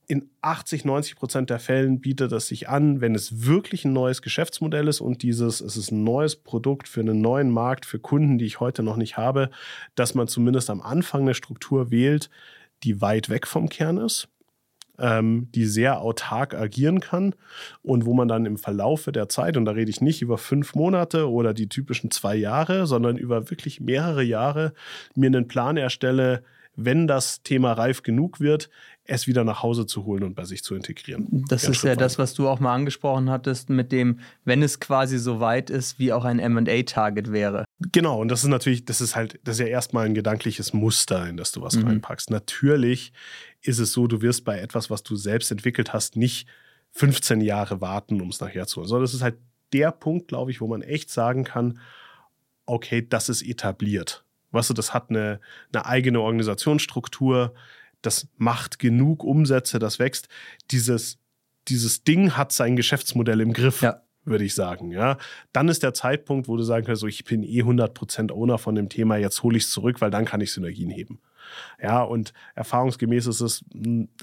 in 0.09 0.31
80, 0.41 0.87
90 0.87 1.17
Prozent 1.17 1.51
der 1.51 1.59
Fällen 1.59 2.01
bietet 2.01 2.33
es 2.33 2.49
sich 2.49 2.69
an, 2.69 3.03
wenn 3.03 3.15
es 3.15 3.45
wirklich 3.45 3.85
ein 3.85 3.93
neues 3.93 4.23
Geschäftsmodell 4.23 4.89
ist 4.89 5.03
und 5.03 5.23
dieses, 5.23 5.61
es 5.61 5.77
ist 5.77 5.93
ein 5.93 6.03
neues 6.03 6.35
Produkt 6.35 6.89
für 6.89 7.01
einen 7.01 7.21
neuen 7.21 7.51
Markt, 7.51 7.85
für 7.85 7.99
Kunden, 7.99 8.39
die 8.39 8.47
ich 8.47 8.59
heute 8.59 8.83
noch 8.83 8.97
nicht 8.97 9.19
habe, 9.19 9.51
dass 9.95 10.15
man 10.15 10.27
zumindest 10.27 10.71
am 10.71 10.81
Anfang 10.81 11.23
eine 11.23 11.35
Struktur 11.35 11.91
wählt, 11.91 12.31
die 12.85 13.03
weit 13.03 13.29
weg 13.29 13.47
vom 13.47 13.69
Kern 13.69 13.99
ist, 13.99 14.29
ähm, 14.99 15.49
die 15.55 15.67
sehr 15.67 16.01
autark 16.01 16.55
agieren 16.55 17.01
kann 17.01 17.35
und 17.83 18.07
wo 18.07 18.15
man 18.15 18.29
dann 18.29 18.47
im 18.47 18.57
Verlaufe 18.57 19.13
der 19.13 19.29
Zeit, 19.29 19.59
und 19.59 19.67
da 19.67 19.73
rede 19.73 19.91
ich 19.91 20.01
nicht 20.01 20.23
über 20.23 20.39
fünf 20.39 20.75
Monate 20.75 21.31
oder 21.31 21.53
die 21.53 21.69
typischen 21.69 22.11
zwei 22.11 22.35
Jahre, 22.35 22.87
sondern 22.87 23.19
über 23.19 23.51
wirklich 23.51 23.81
mehrere 23.81 24.23
Jahre, 24.23 24.73
mir 25.15 25.27
einen 25.27 25.49
Plan 25.49 25.77
erstelle, 25.77 26.45
wenn 26.81 27.09
das 27.09 27.43
Thema 27.43 27.73
reif 27.73 28.05
genug 28.05 28.39
wird, 28.41 28.71
es 29.09 29.27
wieder 29.27 29.43
nach 29.43 29.63
Hause 29.63 29.87
zu 29.87 30.05
holen 30.05 30.23
und 30.23 30.35
bei 30.35 30.45
sich 30.45 30.63
zu 30.63 30.75
integrieren. 30.75 31.45
Das 31.49 31.65
ist 31.65 31.83
ja 31.83 31.97
das, 31.97 32.19
was 32.19 32.35
du 32.35 32.47
auch 32.47 32.61
mal 32.61 32.75
angesprochen 32.75 33.31
hattest, 33.31 33.71
mit 33.71 33.91
dem, 33.91 34.21
wenn 34.45 34.63
es 34.63 34.81
quasi 34.81 35.19
so 35.19 35.41
weit 35.41 35.71
ist, 35.71 35.99
wie 35.99 36.13
auch 36.13 36.25
ein 36.25 36.37
MA-Target 36.37 37.33
wäre. 37.33 37.65
Genau, 37.91 38.21
und 38.21 38.29
das 38.29 38.45
ist 38.45 38.51
natürlich, 38.51 38.85
das 38.85 39.01
ist 39.01 39.17
halt, 39.17 39.41
das 39.45 39.57
ist 39.57 39.61
ja 39.61 39.67
erstmal 39.67 40.05
ein 40.05 40.15
gedankliches 40.15 40.75
Muster, 40.75 41.27
in 41.27 41.39
das 41.39 41.53
du 41.53 41.63
was 41.63 41.77
mhm. 41.77 41.87
reinpackst. 41.87 42.31
Natürlich 42.31 43.13
ist 43.63 43.79
es 43.79 43.93
so, 43.93 44.07
du 44.07 44.21
wirst 44.21 44.45
bei 44.45 44.59
etwas, 44.59 44.91
was 44.91 45.03
du 45.03 45.17
selbst 45.17 45.51
entwickelt 45.51 45.95
hast, 45.95 46.17
nicht 46.17 46.47
15 46.93 47.41
Jahre 47.41 47.81
warten, 47.81 48.21
um 48.21 48.29
es 48.29 48.41
nachher 48.41 48.67
zu 48.67 48.77
holen, 48.77 48.89
sondern 48.89 49.05
das 49.05 49.15
ist 49.15 49.23
halt 49.23 49.39
der 49.73 49.91
Punkt, 49.91 50.29
glaube 50.29 50.51
ich, 50.51 50.61
wo 50.61 50.67
man 50.67 50.83
echt 50.83 51.11
sagen 51.11 51.45
kann, 51.45 51.81
okay, 52.67 53.07
das 53.09 53.31
ist 53.31 53.43
etabliert. 53.43 54.25
Weißt 54.51 54.69
du, 54.69 54.75
das 54.75 54.93
hat 54.93 55.09
eine, 55.09 55.41
eine 55.73 55.87
eigene 55.87 56.21
Organisationsstruktur, 56.21 57.55
das 58.03 58.29
macht 58.37 58.79
genug 58.79 59.25
Umsätze, 59.25 59.79
das 59.79 59.99
wächst. 59.99 60.29
Dieses, 60.71 61.19
dieses 61.69 62.05
Ding 62.05 62.37
hat 62.37 62.53
sein 62.53 62.77
Geschäftsmodell 62.77 63.41
im 63.41 63.53
Griff. 63.53 63.83
Ja 63.83 64.03
würde 64.29 64.45
ich 64.45 64.55
sagen. 64.55 64.93
Ja, 64.93 65.17
dann 65.53 65.69
ist 65.69 65.83
der 65.83 65.95
Zeitpunkt, 65.95 66.49
wo 66.49 66.57
du 66.57 66.63
sagen 66.63 66.87
kannst, 66.87 67.01
so, 67.01 67.07
ich 67.07 67.25
bin 67.25 67.43
eh 67.43 67.63
100% 67.63 68.31
Owner 68.31 68.59
von 68.59 68.75
dem 68.75 68.89
Thema, 68.89 69.17
jetzt 69.17 69.43
hole 69.43 69.57
ich 69.57 69.65
es 69.65 69.71
zurück, 69.71 70.01
weil 70.01 70.11
dann 70.11 70.25
kann 70.25 70.41
ich 70.41 70.53
Synergien 70.53 70.91
heben. 70.91 71.21
Ja, 71.83 72.03
und 72.03 72.33
erfahrungsgemäß 72.55 73.27
ist 73.27 73.41
es 73.41 73.65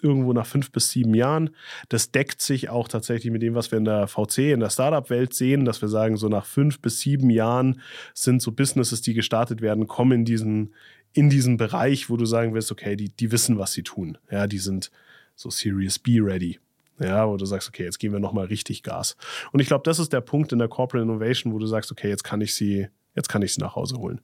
irgendwo 0.01 0.33
nach 0.33 0.45
fünf 0.45 0.72
bis 0.72 0.89
sieben 0.89 1.13
Jahren. 1.13 1.51
Das 1.89 2.12
deckt 2.12 2.42
sich 2.42 2.69
auch 2.69 2.88
tatsächlich 2.88 3.31
mit 3.31 3.42
dem, 3.42 3.56
was 3.56 3.72
wir 3.72 3.77
in 3.77 3.86
der 3.86 4.07
VC, 4.07 4.51
in 4.54 4.60
der 4.60 4.69
Startup-Welt 4.69 5.33
sehen, 5.33 5.66
dass 5.66 5.81
wir 5.81 5.89
sagen, 5.89 6.18
so 6.18 6.27
nach 6.30 6.45
fünf 6.45 6.81
bis 6.81 7.00
sieben 7.00 7.30
Jahren 7.30 7.81
sind 8.13 8.42
so 8.42 8.51
Businesses, 8.51 9.01
die 9.01 9.13
gestartet 9.13 9.62
werden, 9.62 9.88
kommen 9.88 10.19
in 10.19 10.25
diesen, 10.25 10.74
in 11.13 11.30
diesen 11.30 11.57
Bereich, 11.57 12.10
wo 12.10 12.18
du 12.18 12.25
sagen 12.25 12.54
wirst, 12.54 12.72
okay, 12.72 12.95
die, 12.95 13.10
die 13.10 13.31
wissen, 13.31 13.57
was 13.57 13.74
sie 13.74 13.83
tun. 13.83 14.18
Ja, 14.30 14.48
die 14.48 14.60
sind 14.60 14.92
so 15.36 15.50
Series 15.50 16.00
B 16.00 16.19
ready. 16.19 16.60
Ja, 17.00 17.27
wo 17.27 17.36
du 17.36 17.45
sagst, 17.45 17.68
okay, 17.68 17.83
jetzt 17.83 18.00
geben 18.00 18.13
wir 18.13 18.19
nochmal 18.19 18.45
richtig 18.45 18.83
Gas. 18.83 19.18
Und 19.51 19.60
ich 19.60 19.68
glaube, 19.68 19.83
das 19.83 20.00
ist 20.00 20.13
der 20.13 20.22
Punkt 20.22 20.54
in 20.54 20.60
der 20.60 20.69
Corporate 20.69 21.04
Innovation, 21.04 21.54
wo 21.54 21.60
du 21.60 21.66
sagst, 21.66 21.92
okay, 21.92 22.07
jetzt 22.07 22.24
kann 22.24 22.39
ich 22.39 22.56
sie, 22.56 22.88
jetzt 23.16 23.27
kann 23.27 23.42
ich 23.42 23.54
sie 23.54 23.62
nach 23.62 23.75
Hause 23.75 23.98
holen. 23.98 24.22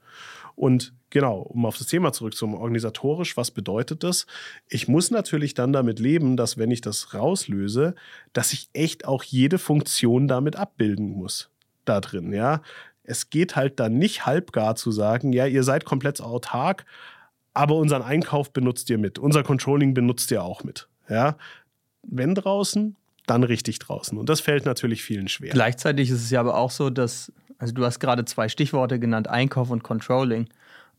Und 0.55 0.93
genau, 1.09 1.39
um 1.39 1.65
auf 1.65 1.77
das 1.77 1.87
Thema 1.87 2.11
zurückzukommen, 2.13 2.57
organisatorisch, 2.57 3.37
was 3.37 3.51
bedeutet 3.51 4.03
das? 4.03 4.25
Ich 4.67 4.87
muss 4.87 5.11
natürlich 5.11 5.53
dann 5.53 5.73
damit 5.73 5.99
leben, 5.99 6.37
dass 6.37 6.57
wenn 6.57 6.71
ich 6.71 6.81
das 6.81 7.13
rauslöse, 7.13 7.95
dass 8.33 8.53
ich 8.53 8.69
echt 8.73 9.05
auch 9.05 9.23
jede 9.23 9.57
Funktion 9.57 10.27
damit 10.27 10.55
abbilden 10.55 11.09
muss. 11.11 11.49
Da 11.85 11.99
drin, 11.99 12.31
ja. 12.31 12.61
Es 13.03 13.29
geht 13.29 13.55
halt 13.55 13.79
dann 13.79 13.97
nicht 13.97 14.25
halbgar 14.25 14.75
zu 14.75 14.91
sagen, 14.91 15.33
ja, 15.33 15.47
ihr 15.47 15.63
seid 15.63 15.85
komplett 15.85 16.21
autark, 16.21 16.85
aber 17.53 17.75
unseren 17.75 18.03
Einkauf 18.03 18.53
benutzt 18.53 18.89
ihr 18.89 18.97
mit, 18.97 19.19
unser 19.19 19.43
Controlling 19.43 19.93
benutzt 19.93 20.31
ihr 20.31 20.43
auch 20.43 20.63
mit. 20.63 20.87
Ja, 21.09 21.37
wenn 22.03 22.35
draußen, 22.35 22.95
dann 23.27 23.43
richtig 23.43 23.79
draußen. 23.79 24.17
Und 24.17 24.29
das 24.29 24.41
fällt 24.41 24.65
natürlich 24.65 25.03
vielen 25.03 25.27
schwer. 25.27 25.51
Gleichzeitig 25.51 26.09
ist 26.09 26.21
es 26.21 26.29
ja 26.29 26.39
aber 26.39 26.55
auch 26.55 26.71
so, 26.71 26.89
dass, 26.89 27.31
also 27.61 27.75
du 27.75 27.85
hast 27.85 27.99
gerade 27.99 28.25
zwei 28.25 28.49
Stichworte 28.49 28.99
genannt, 28.99 29.27
Einkauf 29.27 29.69
und 29.69 29.83
Controlling. 29.83 30.49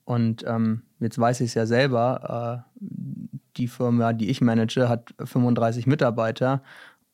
Und 0.04 0.44
ähm, 0.46 0.82
jetzt 1.00 1.18
weiß 1.18 1.40
ich 1.40 1.48
es 1.48 1.54
ja 1.54 1.66
selber, 1.66 2.64
äh, 2.64 2.84
die 3.56 3.66
Firma, 3.66 4.12
die 4.12 4.30
ich 4.30 4.40
manage, 4.40 4.88
hat 4.88 5.12
35 5.18 5.88
Mitarbeiter 5.88 6.62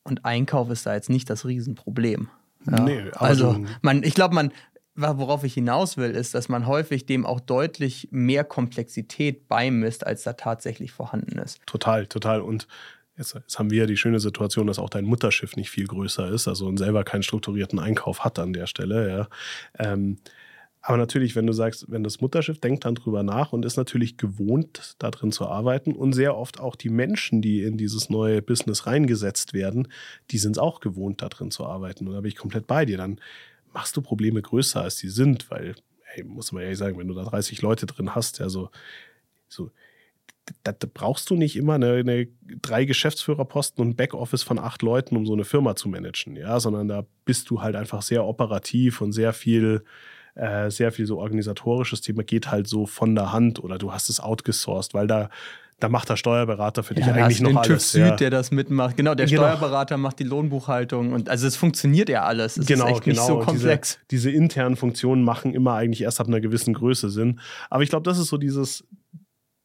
und 0.03 0.23
Einkauf 0.23 0.69
ist 0.69 0.85
da 0.85 0.93
jetzt 0.93 1.09
nicht 1.09 1.29
das 1.31 1.45
Riesenproblem. 1.45 2.29
Ja. 2.69 2.79
Nee, 2.81 3.03
also 3.15 3.57
man, 3.81 4.03
ich 4.03 4.13
glaube, 4.13 4.35
man, 4.35 4.51
worauf 4.93 5.43
ich 5.43 5.55
hinaus 5.55 5.97
will, 5.97 6.11
ist, 6.11 6.35
dass 6.35 6.47
man 6.47 6.67
häufig 6.67 7.07
dem 7.07 7.25
auch 7.25 7.39
deutlich 7.39 8.07
mehr 8.11 8.43
Komplexität 8.43 9.47
beimisst, 9.47 10.05
als 10.05 10.23
da 10.23 10.33
tatsächlich 10.33 10.91
vorhanden 10.91 11.39
ist. 11.39 11.65
Total, 11.65 12.05
total. 12.05 12.41
Und 12.41 12.67
Jetzt, 13.19 13.33
jetzt, 13.33 13.59
haben 13.59 13.69
wir 13.69 13.79
ja 13.79 13.85
die 13.85 13.97
schöne 13.97 14.21
Situation, 14.21 14.65
dass 14.65 14.79
auch 14.79 14.89
dein 14.89 15.03
Mutterschiff 15.03 15.57
nicht 15.57 15.69
viel 15.69 15.85
größer 15.85 16.29
ist, 16.29 16.47
also 16.47 16.67
und 16.67 16.77
selber 16.77 17.03
keinen 17.03 17.21
strukturierten 17.21 17.77
Einkauf 17.77 18.23
hat 18.23 18.39
an 18.39 18.53
der 18.53 18.65
Stelle. 18.65 19.09
Ja. 19.09 19.27
Ähm, 19.77 20.19
aber 20.81 20.95
natürlich, 20.95 21.35
wenn 21.35 21.45
du 21.45 21.51
sagst, 21.51 21.91
wenn 21.91 22.05
das 22.05 22.21
Mutterschiff 22.21 22.61
denkt 22.61 22.85
dann 22.85 22.95
drüber 22.95 23.21
nach 23.21 23.51
und 23.51 23.65
ist 23.65 23.75
natürlich 23.75 24.15
gewohnt, 24.15 24.95
da 24.99 25.11
drin 25.11 25.33
zu 25.33 25.45
arbeiten 25.45 25.91
und 25.91 26.13
sehr 26.13 26.37
oft 26.37 26.61
auch 26.61 26.77
die 26.77 26.87
Menschen, 26.87 27.41
die 27.41 27.63
in 27.63 27.75
dieses 27.75 28.09
neue 28.09 28.41
Business 28.41 28.87
reingesetzt 28.87 29.53
werden, 29.53 29.89
die 30.31 30.37
sind 30.37 30.53
es 30.53 30.57
auch 30.57 30.79
gewohnt, 30.79 31.21
da 31.21 31.27
drin 31.27 31.51
zu 31.51 31.65
arbeiten. 31.65 32.07
Und 32.07 32.13
da 32.13 32.21
bin 32.21 32.29
ich 32.29 32.37
komplett 32.37 32.67
bei 32.67 32.85
dir. 32.85 32.95
Dann 32.97 33.19
machst 33.73 33.97
du 33.97 34.01
Probleme 34.01 34.41
größer, 34.41 34.81
als 34.81 34.95
die 34.95 35.09
sind, 35.09 35.51
weil, 35.51 35.75
hey, 36.03 36.23
muss 36.23 36.53
man 36.53 36.63
ehrlich 36.63 36.77
sagen, 36.77 36.97
wenn 36.97 37.09
du 37.09 37.13
da 37.13 37.25
30 37.25 37.61
Leute 37.61 37.85
drin 37.85 38.15
hast, 38.15 38.39
ja, 38.39 38.47
so, 38.47 38.69
so 39.49 39.71
da, 40.63 40.73
brauchst 40.93 41.29
du 41.29 41.35
nicht 41.35 41.55
immer 41.55 41.75
eine, 41.75 41.93
eine, 41.93 42.27
drei 42.61 42.85
Geschäftsführerposten 42.85 43.81
und 43.81 43.91
ein 43.91 43.95
Backoffice 43.95 44.43
von 44.43 44.59
acht 44.59 44.81
Leuten, 44.81 45.15
um 45.15 45.25
so 45.25 45.33
eine 45.33 45.45
Firma 45.45 45.75
zu 45.75 45.89
managen, 45.89 46.35
ja, 46.35 46.59
sondern 46.59 46.87
da 46.87 47.05
bist 47.25 47.49
du 47.49 47.61
halt 47.61 47.75
einfach 47.75 48.01
sehr 48.01 48.25
operativ 48.25 49.01
und 49.01 49.11
sehr 49.11 49.33
viel, 49.33 49.83
äh, 50.35 50.69
sehr 50.69 50.91
viel 50.91 51.05
so 51.05 51.19
organisatorisches 51.19 52.01
Thema 52.01 52.23
geht 52.23 52.51
halt 52.51 52.67
so 52.67 52.85
von 52.85 53.15
der 53.15 53.31
Hand 53.31 53.63
oder 53.63 53.77
du 53.77 53.91
hast 53.91 54.09
es 54.09 54.19
outgesourced, 54.19 54.93
weil 54.93 55.07
da 55.07 55.29
da 55.79 55.87
macht 55.87 56.09
der 56.09 56.17
Steuerberater 56.17 56.83
für 56.83 56.93
dich 56.93 57.05
ja, 57.05 57.13
eigentlich 57.13 57.41
noch 57.41 57.49
den 57.49 57.57
alles. 57.57 57.67
TÜV 57.67 57.81
Süd, 57.81 58.01
ja. 58.01 58.15
der 58.15 58.29
das 58.29 58.51
mitmacht. 58.51 58.97
Genau, 58.97 59.15
der 59.15 59.27
genau. 59.27 59.43
Steuerberater 59.43 59.97
macht 59.97 60.19
die 60.19 60.23
Lohnbuchhaltung 60.25 61.13
und 61.13 61.29
also 61.29 61.47
es 61.47 61.55
funktioniert 61.55 62.09
ja 62.09 62.23
alles. 62.23 62.57
Es 62.57 62.65
genau, 62.65 62.85
ist 62.85 62.91
echt 62.91 63.03
genau. 63.03 63.21
nicht 63.21 63.27
so 63.27 63.39
komplex. 63.39 63.99
Diese, 64.11 64.29
diese, 64.29 64.37
internen 64.37 64.75
Funktionen 64.75 65.23
machen 65.23 65.53
immer 65.53 65.75
eigentlich 65.75 66.01
erst 66.01 66.19
ab 66.19 66.27
einer 66.27 66.41
gewissen 66.41 66.73
Größe 66.73 67.09
Sinn. 67.09 67.39
Aber 67.69 67.83
ich 67.83 67.89
glaube, 67.89 68.03
das 68.03 68.17
ist 68.17 68.27
so 68.27 68.37
dieses 68.37 68.83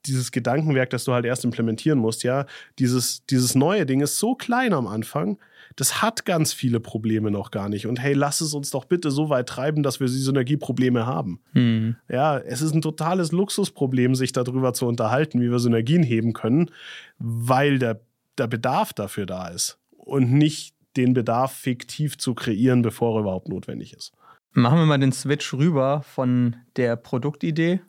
dieses 0.07 0.33
Gedankenwerk, 0.33 0.91
das 0.91 1.05
du 1.05 1.13
halt 1.13 1.25
erst 1.25 1.45
implementieren 1.45 1.99
musst, 1.99 2.23
ja, 2.23 2.47
dieses, 2.79 3.25
dieses 3.27 3.55
neue 3.55 3.87
Ding 3.87 4.01
ist 4.01 4.19
so 4.19 4.35
klein 4.35 4.73
am 4.73 4.87
Anfang, 4.87 5.39
das 5.77 6.03
hat 6.03 6.25
ganz 6.25 6.53
viele 6.53 6.81
Probleme 6.81 7.31
noch 7.31 7.51
gar 7.51 7.69
nicht. 7.69 7.87
Und 7.87 8.01
hey, 8.01 8.13
lass 8.13 8.41
es 8.41 8.55
uns 8.55 8.71
doch 8.71 8.85
bitte 8.85 9.11
so 9.11 9.29
weit 9.29 9.49
treiben, 9.49 9.83
dass 9.83 10.01
wir 10.01 10.09
Synergieprobleme 10.09 11.07
haben. 11.07 11.41
Mhm. 11.53 11.97
Ja, 12.09 12.39
es 12.39 12.63
ist 12.63 12.75
ein 12.75 12.83
totales 12.83 13.33
Luxusproblem, 13.33 14.15
sich 14.15 14.33
darüber 14.33 14.73
zu 14.75 14.87
unterhalten, 14.87 15.41
wie 15.41 15.51
wir 15.51 15.59
Synergien 15.59 16.03
heben 16.03 16.33
können, 16.33 16.71
weil 17.19 17.79
der, 17.79 18.01
der 18.39 18.47
Bedarf 18.47 18.93
dafür 18.93 19.27
da 19.27 19.49
ist. 19.49 19.79
Und 19.97 20.33
nicht 20.33 20.75
den 20.97 21.15
Bedarf 21.15 21.53
fiktiv 21.53 22.19
zu 22.19 22.35
kreieren, 22.35 22.83
bevor 22.83 23.17
er 23.17 23.23
überhaupt 23.23 23.49
notwendig 23.49 23.95
ist. 23.95 24.13
Machen 24.53 24.79
wir 24.79 24.87
mal 24.87 24.99
den 24.99 25.13
Switch 25.13 25.53
rüber 25.53 26.03
von 26.03 26.55
der 26.77 26.95
Produktidee 26.95 27.81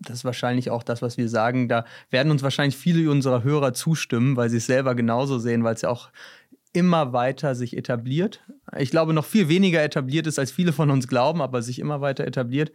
das 0.00 0.18
ist 0.18 0.24
wahrscheinlich 0.24 0.70
auch 0.70 0.82
das, 0.82 1.02
was 1.02 1.16
wir 1.16 1.28
sagen. 1.28 1.68
Da 1.68 1.84
werden 2.10 2.32
uns 2.32 2.42
wahrscheinlich 2.42 2.76
viele 2.76 3.10
unserer 3.10 3.44
Hörer 3.44 3.72
zustimmen, 3.74 4.36
weil 4.36 4.50
sie 4.50 4.56
es 4.56 4.66
selber 4.66 4.94
genauso 4.94 5.38
sehen, 5.38 5.62
weil 5.62 5.74
es 5.74 5.82
ja 5.82 5.90
auch 5.90 6.10
immer 6.72 7.12
weiter 7.12 7.54
sich 7.54 7.76
etabliert. 7.76 8.42
Ich 8.78 8.90
glaube, 8.90 9.12
noch 9.12 9.24
viel 9.24 9.48
weniger 9.48 9.82
etabliert 9.82 10.26
ist, 10.26 10.38
als 10.38 10.52
viele 10.52 10.72
von 10.72 10.90
uns 10.90 11.08
glauben, 11.08 11.42
aber 11.42 11.62
sich 11.62 11.78
immer 11.78 12.00
weiter 12.00 12.26
etabliert. 12.26 12.72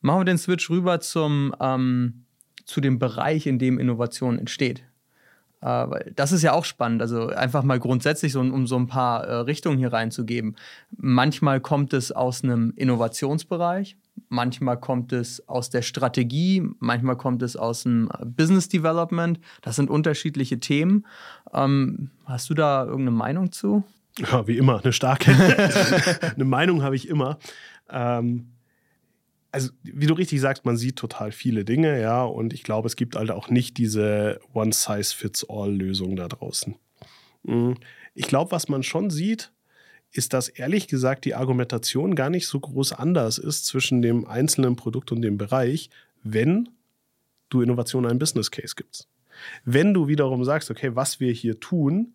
Machen 0.00 0.20
wir 0.20 0.24
den 0.24 0.38
Switch 0.38 0.68
rüber 0.70 1.00
zum, 1.00 1.54
ähm, 1.60 2.24
zu 2.64 2.80
dem 2.80 2.98
Bereich, 2.98 3.46
in 3.46 3.58
dem 3.58 3.78
Innovation 3.78 4.38
entsteht. 4.38 4.84
Äh, 5.60 6.12
das 6.14 6.32
ist 6.32 6.42
ja 6.42 6.52
auch 6.52 6.64
spannend. 6.64 7.02
Also 7.02 7.28
einfach 7.28 7.62
mal 7.62 7.78
grundsätzlich, 7.78 8.32
so, 8.32 8.40
um 8.40 8.66
so 8.66 8.76
ein 8.76 8.86
paar 8.86 9.24
äh, 9.24 9.34
Richtungen 9.36 9.78
hier 9.78 9.92
reinzugeben. 9.92 10.56
Manchmal 10.96 11.60
kommt 11.60 11.92
es 11.92 12.12
aus 12.12 12.42
einem 12.42 12.72
Innovationsbereich, 12.76 13.96
manchmal 14.28 14.78
kommt 14.78 15.12
es 15.12 15.46
aus 15.48 15.70
der 15.70 15.82
Strategie, 15.82 16.62
manchmal 16.78 17.16
kommt 17.16 17.42
es 17.42 17.56
aus 17.56 17.82
dem 17.82 18.08
Business 18.24 18.68
Development. 18.68 19.40
Das 19.62 19.76
sind 19.76 19.90
unterschiedliche 19.90 20.60
Themen. 20.60 21.06
Ähm, 21.52 22.10
hast 22.24 22.50
du 22.50 22.54
da 22.54 22.84
irgendeine 22.84 23.12
Meinung 23.12 23.52
zu? 23.52 23.84
Ja, 24.18 24.46
wie 24.46 24.56
immer, 24.56 24.80
eine 24.82 24.92
starke. 24.92 25.32
eine 26.34 26.44
Meinung 26.44 26.82
habe 26.82 26.96
ich 26.96 27.08
immer. 27.08 27.38
Ähm, 27.90 28.50
also, 29.50 29.70
wie 29.82 30.06
du 30.06 30.14
richtig 30.14 30.40
sagst, 30.40 30.64
man 30.64 30.76
sieht 30.76 30.96
total 30.96 31.30
viele 31.30 31.64
Dinge, 31.64 32.00
ja, 32.00 32.24
und 32.24 32.52
ich 32.52 32.64
glaube, 32.64 32.88
es 32.88 32.96
gibt 32.96 33.14
halt 33.14 33.30
auch 33.30 33.50
nicht 33.50 33.78
diese 33.78 34.40
One-Size-Fits-All-Lösung 34.52 36.16
da 36.16 36.26
draußen. 36.26 36.74
Mhm. 37.44 37.76
Ich 38.14 38.26
glaube, 38.26 38.50
was 38.50 38.68
man 38.68 38.82
schon 38.82 39.10
sieht, 39.10 39.52
ist, 40.14 40.32
dass 40.32 40.48
ehrlich 40.48 40.88
gesagt 40.88 41.24
die 41.24 41.34
Argumentation 41.34 42.14
gar 42.14 42.30
nicht 42.30 42.46
so 42.46 42.60
groß 42.60 42.92
anders 42.92 43.38
ist 43.38 43.66
zwischen 43.66 44.00
dem 44.00 44.26
einzelnen 44.26 44.76
Produkt 44.76 45.12
und 45.12 45.22
dem 45.22 45.38
Bereich, 45.38 45.90
wenn 46.22 46.68
du 47.50 47.60
Innovation 47.60 48.06
einen 48.06 48.18
Business 48.18 48.50
Case 48.50 48.74
gibst. 48.76 49.08
Wenn 49.64 49.92
du 49.92 50.06
wiederum 50.06 50.44
sagst, 50.44 50.70
okay, 50.70 50.94
was 50.94 51.18
wir 51.18 51.32
hier 51.32 51.58
tun, 51.58 52.14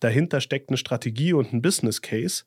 dahinter 0.00 0.40
steckt 0.40 0.70
eine 0.70 0.76
Strategie 0.76 1.32
und 1.32 1.52
ein 1.52 1.62
Business 1.62 2.02
Case, 2.02 2.44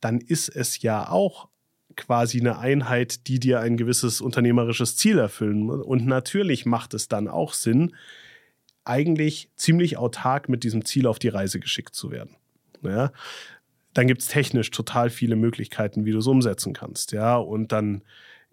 dann 0.00 0.20
ist 0.20 0.48
es 0.48 0.82
ja 0.82 1.08
auch 1.08 1.48
quasi 1.96 2.40
eine 2.40 2.58
Einheit, 2.58 3.26
die 3.26 3.40
dir 3.40 3.60
ein 3.60 3.76
gewisses 3.76 4.20
unternehmerisches 4.20 4.96
Ziel 4.96 5.18
erfüllen 5.18 5.62
muss. 5.62 5.84
Und 5.84 6.06
natürlich 6.06 6.64
macht 6.64 6.94
es 6.94 7.08
dann 7.08 7.26
auch 7.26 7.54
Sinn, 7.54 7.94
eigentlich 8.84 9.50
ziemlich 9.56 9.96
autark 9.96 10.48
mit 10.48 10.62
diesem 10.62 10.84
Ziel 10.84 11.08
auf 11.08 11.18
die 11.18 11.28
Reise 11.28 11.58
geschickt 11.58 11.94
zu 11.94 12.12
werden. 12.12 12.36
Ja? 12.82 13.12
Dann 13.96 14.06
gibt 14.06 14.22
es 14.22 14.28
technisch 14.28 14.70
total 14.70 15.10
viele 15.10 15.36
Möglichkeiten, 15.36 16.04
wie 16.04 16.12
du 16.12 16.18
es 16.18 16.26
umsetzen 16.26 16.74
kannst. 16.74 17.12
Ja, 17.12 17.36
und 17.36 17.72
dann 17.72 18.02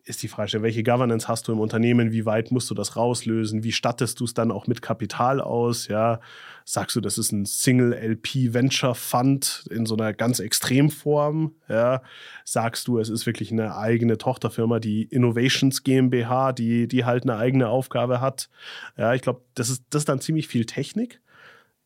ist 0.05 0.21
die 0.21 0.27
Frage, 0.27 0.61
welche 0.61 0.83
Governance 0.83 1.27
hast 1.27 1.47
du 1.47 1.53
im 1.53 1.59
Unternehmen? 1.59 2.11
Wie 2.11 2.25
weit 2.25 2.51
musst 2.51 2.69
du 2.69 2.73
das 2.73 2.97
rauslösen? 2.97 3.63
Wie 3.63 3.71
stattest 3.71 4.19
du 4.19 4.25
es 4.25 4.33
dann 4.33 4.51
auch 4.51 4.67
mit 4.67 4.81
Kapital 4.81 5.39
aus? 5.39 5.87
Ja, 5.87 6.19
sagst 6.65 6.95
du, 6.95 7.01
das 7.01 7.17
ist 7.17 7.31
ein 7.31 7.45
Single 7.45 7.93
LP 7.93 8.53
Venture 8.53 8.95
Fund 8.95 9.65
in 9.69 9.85
so 9.85 9.95
einer 9.95 10.13
ganz 10.13 10.39
Extremform? 10.39 11.53
Ja, 11.69 12.01
sagst 12.43 12.87
du, 12.87 12.99
es 12.99 13.09
ist 13.09 13.25
wirklich 13.25 13.51
eine 13.51 13.77
eigene 13.77 14.17
Tochterfirma, 14.17 14.79
die 14.79 15.03
Innovations 15.03 15.83
GmbH, 15.83 16.51
die, 16.51 16.87
die 16.87 17.05
halt 17.05 17.23
eine 17.23 17.37
eigene 17.37 17.69
Aufgabe 17.69 18.19
hat? 18.19 18.49
Ja, 18.97 19.13
ich 19.13 19.21
glaube, 19.21 19.41
das 19.55 19.69
ist, 19.69 19.83
das 19.89 20.01
ist 20.01 20.09
dann 20.09 20.19
ziemlich 20.19 20.47
viel 20.47 20.65
Technik. 20.65 21.21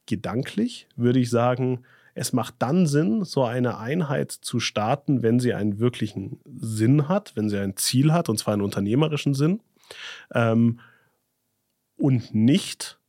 Gedanklich 0.07 0.87
würde 0.95 1.19
ich 1.19 1.29
sagen, 1.29 1.83
es 2.17 2.33
macht 2.33 2.55
dann 2.59 2.87
Sinn, 2.87 3.23
so 3.23 3.43
eine 3.43 3.77
Einheit 3.77 4.31
zu 4.31 4.59
starten, 4.59 5.21
wenn 5.21 5.39
sie 5.39 5.53
einen 5.53 5.79
wirklichen 5.79 6.39
Sinn 6.45 7.07
hat, 7.07 7.35
wenn 7.35 7.47
sie 7.47 7.59
ein 7.59 7.77
Ziel 7.77 8.11
hat, 8.11 8.27
und 8.27 8.39
zwar 8.39 8.53
einen 8.53 8.63
unternehmerischen 8.63 9.35
Sinn. 9.35 9.61
Ähm, 10.33 10.79
und 11.95 12.33
nicht 12.33 12.99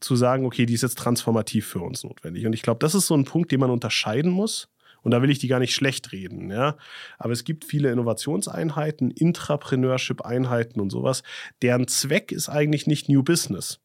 zu 0.00 0.16
sagen, 0.16 0.46
okay, 0.46 0.64
die 0.64 0.74
ist 0.74 0.82
jetzt 0.82 0.98
transformativ 0.98 1.66
für 1.66 1.80
uns 1.80 2.04
notwendig. 2.04 2.46
Und 2.46 2.54
ich 2.54 2.62
glaube, 2.62 2.78
das 2.78 2.94
ist 2.94 3.06
so 3.06 3.14
ein 3.14 3.24
Punkt, 3.24 3.52
den 3.52 3.60
man 3.60 3.70
unterscheiden 3.70 4.30
muss. 4.30 4.68
Und 5.02 5.12
da 5.12 5.22
will 5.22 5.30
ich 5.30 5.38
die 5.38 5.48
gar 5.48 5.60
nicht 5.60 5.74
schlecht 5.74 6.12
reden, 6.12 6.50
ja. 6.50 6.76
Aber 7.18 7.32
es 7.32 7.44
gibt 7.44 7.64
viele 7.64 7.92
Innovationseinheiten, 7.92 9.10
Intrapreneurship-Einheiten 9.10 10.80
und 10.80 10.90
sowas, 10.90 11.22
deren 11.62 11.86
Zweck 11.86 12.32
ist 12.32 12.48
eigentlich 12.48 12.86
nicht 12.86 13.08
New 13.08 13.22
Business. 13.22 13.80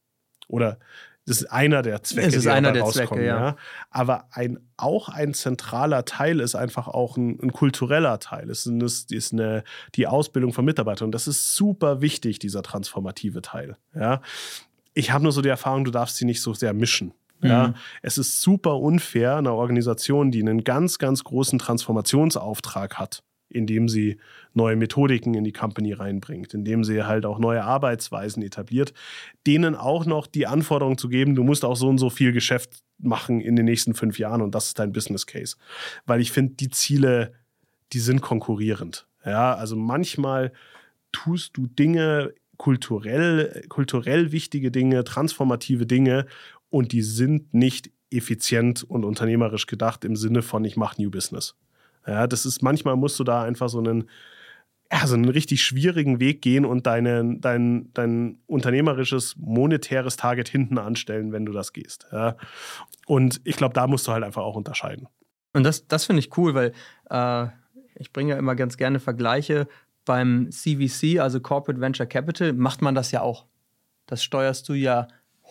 Oder 0.48 0.80
das 1.26 1.42
ist 1.42 1.52
einer 1.52 1.82
der 1.82 2.04
Zwecke, 2.04 2.28
es 2.28 2.36
ist 2.36 2.46
die 2.46 2.50
einer 2.50 2.74
der 2.74 2.86
Zwecke, 2.86 3.26
ja. 3.26 3.40
ja. 3.40 3.56
Aber 3.90 4.28
ein, 4.32 4.60
auch 4.76 5.08
ein 5.08 5.34
zentraler 5.34 6.04
Teil 6.04 6.42
ist 6.42 6.56
einfach 6.56 6.88
auch 6.88 7.16
ein, 7.16 7.40
ein 7.42 7.54
kultureller 7.54 8.20
Teil. 8.20 8.50
Es 8.50 8.66
ist, 8.66 9.12
ist 9.12 9.32
eine, 9.32 9.64
die 9.96 10.08
Ausbildung 10.08 10.52
von 10.52 10.66
Mitarbeitern. 10.66 11.06
Und 11.06 11.12
das 11.14 11.28
ist 11.28 11.56
super 11.56 12.02
wichtig, 12.02 12.40
dieser 12.40 12.62
transformative 12.62 13.42
Teil. 13.42 13.78
Ja. 13.96 14.22
Ich 14.94 15.12
habe 15.12 15.24
nur 15.24 15.32
so 15.32 15.42
die 15.42 15.50
Erfahrung, 15.50 15.86
du 15.86 15.92
darfst 15.92 16.18
sie 16.18 16.26
nicht 16.26 16.42
so 16.42 16.54
sehr 16.54 16.74
mischen. 16.74 17.14
Ja, 17.42 17.70
mhm. 17.70 17.76
es 18.02 18.18
ist 18.18 18.42
super 18.42 18.78
unfair, 18.80 19.36
einer 19.36 19.54
Organisation, 19.54 20.32
die 20.32 20.42
einen 20.42 20.64
ganz, 20.64 20.98
ganz 20.98 21.26
großen 21.26 21.60
Transformationsauftrag 21.60 22.96
hat, 22.96 23.24
indem 23.54 23.90
sie 23.90 24.18
neue 24.54 24.76
Methodiken 24.76 25.34
in 25.34 25.44
die 25.44 25.52
Company 25.52 25.94
reinbringt, 25.94 26.54
indem 26.54 26.84
sie 26.84 27.04
halt 27.04 27.26
auch 27.26 27.40
neue 27.40 27.64
Arbeitsweisen 27.64 28.44
etabliert, 28.44 28.94
denen 29.48 29.76
auch 29.76 30.06
noch 30.06 30.28
die 30.28 30.48
Anforderung 30.48 30.98
zu 30.98 31.10
geben, 31.10 31.36
du 31.36 31.44
musst 31.44 31.66
auch 31.66 31.76
so 31.76 31.90
und 31.90 31.98
so 31.98 32.10
viel 32.10 32.32
Geschäft 32.32 32.84
machen 33.00 33.42
in 33.42 33.56
den 33.56 33.66
nächsten 33.66 33.94
fünf 33.94 34.20
Jahren 34.20 34.42
und 34.42 34.54
das 34.56 34.68
ist 34.68 34.80
dein 34.80 34.92
Business 34.92 35.26
Case. 35.26 35.56
Weil 36.06 36.22
ich 36.22 36.32
finde, 36.32 36.54
die 36.56 36.70
Ziele, 36.70 37.34
die 37.92 38.00
sind 38.00 38.22
konkurrierend. 38.22 39.08
Ja, 39.26 39.56
also 39.56 39.76
manchmal 39.76 40.52
tust 41.12 41.56
du 41.58 41.68
Dinge 41.68 42.34
kulturell, 42.58 43.64
kulturell 43.70 44.32
wichtige 44.32 44.72
Dinge, 44.72 45.04
transformative 45.04 45.86
Dinge 45.86 46.26
und 46.70 46.92
die 46.92 47.02
sind 47.02 47.54
nicht 47.54 47.92
effizient 48.10 48.84
und 48.84 49.04
unternehmerisch 49.04 49.66
gedacht 49.66 50.06
im 50.06 50.16
Sinne 50.16 50.42
von 50.42 50.64
ich 50.66 50.78
mache 50.78 51.02
New 51.02 51.10
Business. 51.10 51.56
Ja, 52.06 52.28
das 52.28 52.46
ist 52.46 52.62
manchmal 52.62 52.96
musst 52.96 53.20
du 53.20 53.24
da 53.24 53.44
einfach 53.44 53.70
so 53.70 53.80
einen 53.80 54.10
ja, 54.94 55.08
so 55.08 55.16
einen 55.16 55.30
richtig 55.30 55.64
schwierigen 55.64 56.20
Weg 56.20 56.44
gehen 56.44 56.66
und 56.66 56.86
deine, 56.86 57.38
dein, 57.40 57.92
dein 57.94 58.38
unternehmerisches, 58.46 59.36
monetäres 59.38 60.18
Target 60.18 60.50
hinten 60.50 60.78
anstellen, 60.78 61.32
wenn 61.32 61.46
du 61.46 61.52
das 61.52 61.74
gehst. 61.74 62.06
Ja. 62.12 62.38
Und 63.08 63.42
ich 63.44 63.56
glaube, 63.56 63.74
da 63.74 63.88
musst 63.88 64.08
du 64.08 64.12
halt 64.12 64.24
einfach 64.24 64.44
auch 64.44 64.56
unterscheiden. 64.56 65.08
Und 65.54 65.64
das, 65.64 65.88
das 65.88 66.06
finde 66.06 66.20
ich 66.20 66.38
cool, 66.38 66.54
weil 66.54 66.74
äh, 67.10 67.48
ich 67.96 68.14
bringe 68.14 68.32
ja 68.32 68.38
immer 68.38 68.56
ganz 68.56 68.78
gerne 68.78 69.00
Vergleiche. 69.00 69.68
Beim 70.06 70.52
CVC, 70.52 71.20
also 71.20 71.40
Corporate 71.40 71.82
Venture 71.82 72.06
Capital, 72.06 72.54
macht 72.54 72.84
man 72.84 72.94
das 72.94 73.10
ja 73.12 73.22
auch. 73.22 73.46
Das 74.06 74.24
steuerst 74.24 74.70
du 74.70 74.74
ja 74.74 75.08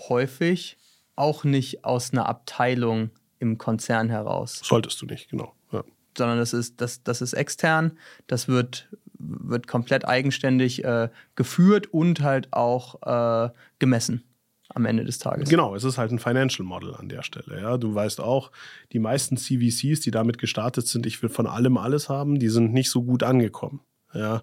häufig 0.09 0.77
auch 1.17 1.43
nicht 1.43 1.85
aus 1.85 2.13
einer 2.13 2.29
Abteilung 2.29 3.11
im 3.41 3.59
Konzern 3.59 4.09
heraus. 4.09 4.61
Solltest 4.63 5.03
du 5.03 5.07
nicht, 5.07 5.31
genau. 5.31 5.55
Ja 5.73 5.83
sondern 6.17 6.39
das 6.39 6.53
ist, 6.53 6.81
das, 6.81 7.03
das 7.03 7.23
ist 7.23 7.33
extern, 7.33 7.93
das 8.27 8.49
wird, 8.49 8.89
wird 9.19 9.67
komplett 9.67 10.07
eigenständig 10.07 10.85
äh, 10.85 11.09
geführt 11.35 11.93
und 11.93 12.21
halt 12.21 12.53
auch 12.53 13.03
äh, 13.47 13.51
gemessen 13.79 14.25
am 14.75 14.87
Ende 14.87 15.05
des 15.05 15.19
Tages. 15.19 15.49
Genau, 15.49 15.75
es 15.75 15.85
ist 15.85 15.99
halt 15.99 16.13
ein 16.13 16.19
Financial 16.19 16.67
Model 16.67 16.95
an 16.95 17.09
der 17.09 17.23
Stelle. 17.23 17.61
Ja. 17.61 17.77
Du 17.77 17.95
weißt 17.95 18.21
auch, 18.21 18.51
die 18.93 18.99
meisten 18.99 19.37
CVCs, 19.37 20.01
die 20.01 20.11
damit 20.11 20.39
gestartet 20.39 20.87
sind, 20.87 21.07
ich 21.07 21.23
will 21.23 21.29
von 21.29 21.47
allem 21.47 21.77
alles 21.77 22.09
haben, 22.09 22.39
die 22.39 22.49
sind 22.49 22.73
nicht 22.73 22.91
so 22.91 23.03
gut 23.03 23.23
angekommen. 23.23 23.81
Ja, 24.15 24.43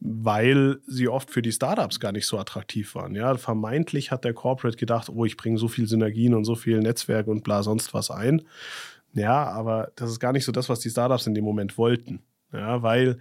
weil 0.00 0.78
sie 0.86 1.08
oft 1.08 1.30
für 1.30 1.42
die 1.42 1.50
Startups 1.50 1.98
gar 1.98 2.12
nicht 2.12 2.26
so 2.26 2.38
attraktiv 2.38 2.94
waren. 2.94 3.16
Ja, 3.16 3.36
vermeintlich 3.36 4.12
hat 4.12 4.24
der 4.24 4.32
Corporate 4.32 4.76
gedacht, 4.76 5.08
oh, 5.08 5.24
ich 5.24 5.36
bringe 5.36 5.58
so 5.58 5.66
viel 5.66 5.88
Synergien 5.88 6.34
und 6.34 6.44
so 6.44 6.54
viel 6.54 6.78
Netzwerk 6.78 7.26
und 7.26 7.42
bla 7.42 7.62
sonst 7.62 7.94
was 7.94 8.10
ein. 8.10 8.42
Ja, 9.18 9.44
aber 9.44 9.92
das 9.96 10.10
ist 10.10 10.20
gar 10.20 10.32
nicht 10.32 10.44
so 10.44 10.52
das, 10.52 10.68
was 10.68 10.80
die 10.80 10.90
Startups 10.90 11.26
in 11.26 11.34
dem 11.34 11.44
Moment 11.44 11.78
wollten. 11.78 12.22
Ja, 12.52 12.82
weil 12.82 13.18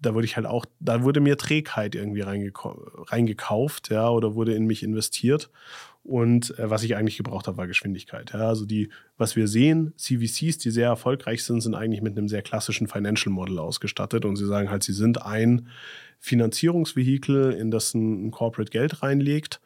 da 0.00 0.14
wurde 0.14 0.26
ich 0.26 0.36
halt 0.36 0.46
auch, 0.46 0.66
da 0.80 1.02
wurde 1.02 1.20
mir 1.20 1.38
Trägheit 1.38 1.94
irgendwie 1.94 2.22
reingekauft, 2.22 3.90
ja, 3.90 4.08
oder 4.08 4.34
wurde 4.34 4.54
in 4.54 4.66
mich 4.66 4.82
investiert. 4.82 5.50
Und 6.02 6.58
äh, 6.58 6.68
was 6.68 6.82
ich 6.82 6.96
eigentlich 6.96 7.16
gebraucht 7.16 7.46
habe, 7.46 7.56
war 7.56 7.66
Geschwindigkeit. 7.66 8.32
Ja. 8.34 8.48
Also 8.48 8.66
die, 8.66 8.90
was 9.16 9.36
wir 9.36 9.48
sehen, 9.48 9.94
CVCs, 9.96 10.58
die 10.58 10.70
sehr 10.70 10.88
erfolgreich 10.88 11.44
sind, 11.44 11.62
sind 11.62 11.74
eigentlich 11.74 12.02
mit 12.02 12.16
einem 12.16 12.28
sehr 12.28 12.42
klassischen 12.42 12.88
Financial 12.88 13.32
Model 13.32 13.58
ausgestattet. 13.58 14.26
Und 14.26 14.36
sie 14.36 14.46
sagen 14.46 14.70
halt, 14.70 14.82
sie 14.82 14.92
sind 14.92 15.22
ein 15.22 15.68
Finanzierungsvehikel, 16.18 17.52
in 17.52 17.70
das 17.70 17.94
ein, 17.94 18.30
Corporate 18.30 18.70
Geld 18.70 19.02
reinlegt, 19.02 19.60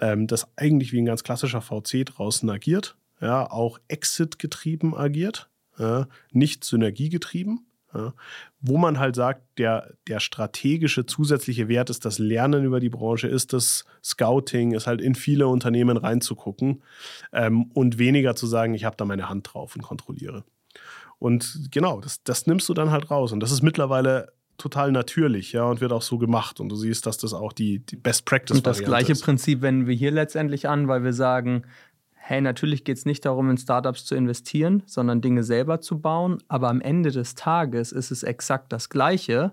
ähm, 0.00 0.26
das 0.26 0.48
eigentlich 0.56 0.92
wie 0.92 1.00
ein 1.00 1.06
ganz 1.06 1.22
klassischer 1.22 1.60
VC 1.60 2.04
draußen 2.04 2.50
agiert, 2.50 2.96
ja, 3.24 3.50
auch 3.50 3.78
Exit 3.88 4.38
getrieben 4.38 4.94
agiert, 4.94 5.48
ja, 5.78 6.06
nicht 6.30 6.62
synergiegetrieben. 6.62 7.66
Ja, 7.94 8.12
wo 8.60 8.76
man 8.76 8.98
halt 8.98 9.14
sagt, 9.14 9.42
der, 9.56 9.94
der 10.08 10.18
strategische 10.18 11.06
zusätzliche 11.06 11.68
Wert 11.68 11.90
ist 11.90 12.04
das 12.04 12.18
Lernen 12.18 12.64
über 12.64 12.80
die 12.80 12.88
Branche, 12.88 13.28
ist 13.28 13.52
das 13.52 13.84
Scouting, 14.02 14.72
ist 14.72 14.88
halt 14.88 15.00
in 15.00 15.14
viele 15.14 15.46
Unternehmen 15.46 15.96
reinzugucken 15.96 16.82
ähm, 17.32 17.70
und 17.72 17.98
weniger 17.98 18.34
zu 18.34 18.48
sagen, 18.48 18.74
ich 18.74 18.84
habe 18.84 18.96
da 18.96 19.04
meine 19.04 19.28
Hand 19.28 19.54
drauf 19.54 19.76
und 19.76 19.82
kontrolliere. 19.82 20.44
Und 21.20 21.68
genau, 21.70 22.00
das, 22.00 22.24
das 22.24 22.48
nimmst 22.48 22.68
du 22.68 22.74
dann 22.74 22.90
halt 22.90 23.12
raus. 23.12 23.30
Und 23.30 23.38
das 23.38 23.52
ist 23.52 23.62
mittlerweile 23.62 24.32
total 24.58 24.90
natürlich, 24.90 25.52
ja, 25.52 25.64
und 25.64 25.80
wird 25.80 25.92
auch 25.92 26.02
so 26.02 26.18
gemacht. 26.18 26.58
Und 26.58 26.70
du 26.70 26.76
siehst, 26.76 27.06
dass 27.06 27.16
das 27.16 27.32
auch 27.32 27.52
die, 27.52 27.78
die 27.78 27.96
Best 27.96 28.24
Practice 28.24 28.56
ist. 28.56 28.58
Und 28.58 28.66
das 28.66 28.82
gleiche 28.82 29.12
ist. 29.12 29.22
Prinzip 29.22 29.62
wenden 29.62 29.86
wir 29.86 29.94
hier 29.94 30.10
letztendlich 30.10 30.68
an, 30.68 30.88
weil 30.88 31.04
wir 31.04 31.12
sagen, 31.12 31.64
hey, 32.26 32.40
natürlich 32.40 32.84
geht 32.84 32.96
es 32.96 33.04
nicht 33.04 33.26
darum, 33.26 33.50
in 33.50 33.58
Startups 33.58 34.06
zu 34.06 34.14
investieren, 34.14 34.82
sondern 34.86 35.20
Dinge 35.20 35.44
selber 35.44 35.82
zu 35.82 36.00
bauen. 36.00 36.42
Aber 36.48 36.70
am 36.70 36.80
Ende 36.80 37.10
des 37.10 37.34
Tages 37.34 37.92
ist 37.92 38.10
es 38.10 38.22
exakt 38.22 38.72
das 38.72 38.88
Gleiche. 38.88 39.52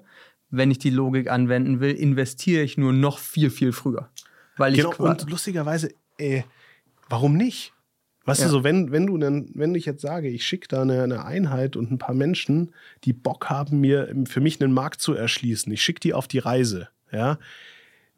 Wenn 0.50 0.72
ich 0.72 0.80
die 0.80 0.90
Logik 0.90 1.30
anwenden 1.30 1.82
will, 1.82 1.92
investiere 1.92 2.64
ich 2.64 2.78
nur 2.78 2.94
noch 2.94 3.20
viel, 3.20 3.50
viel 3.50 3.74
früher. 3.74 4.10
Weil 4.56 4.74
genau, 4.74 4.94
und 4.96 5.30
lustigerweise, 5.30 5.90
äh, 6.18 6.44
warum 7.10 7.36
nicht? 7.36 7.74
Weißt 8.24 8.40
ja. 8.40 8.48
du, 8.48 8.52
so, 8.52 8.64
wenn, 8.64 8.94
wenn 8.94 9.06
du 9.06 9.18
dann, 9.18 9.50
wenn 9.54 9.76
ich 9.76 9.86
jetzt 9.86 10.02
sage, 10.02 10.30
ich 10.30 10.46
schicke 10.46 10.70
da 10.70 10.84
eine, 10.84 11.04
eine, 11.04 11.26
Einheit 11.26 11.76
und 11.76 11.92
ein 11.92 11.98
paar 11.98 12.16
Menschen, 12.16 12.74
die 13.04 13.14
Bock 13.14 13.50
haben, 13.50 13.82
mir 13.82 14.16
für 14.30 14.40
mich 14.40 14.62
einen 14.62 14.74
Markt 14.74 15.02
zu 15.02 15.14
erschließen, 15.14 15.74
ich 15.74 15.82
schicke 15.82 16.00
die 16.00 16.14
auf 16.14 16.30
die 16.30 16.40
Reise, 16.40 16.88
ja, 17.12 17.38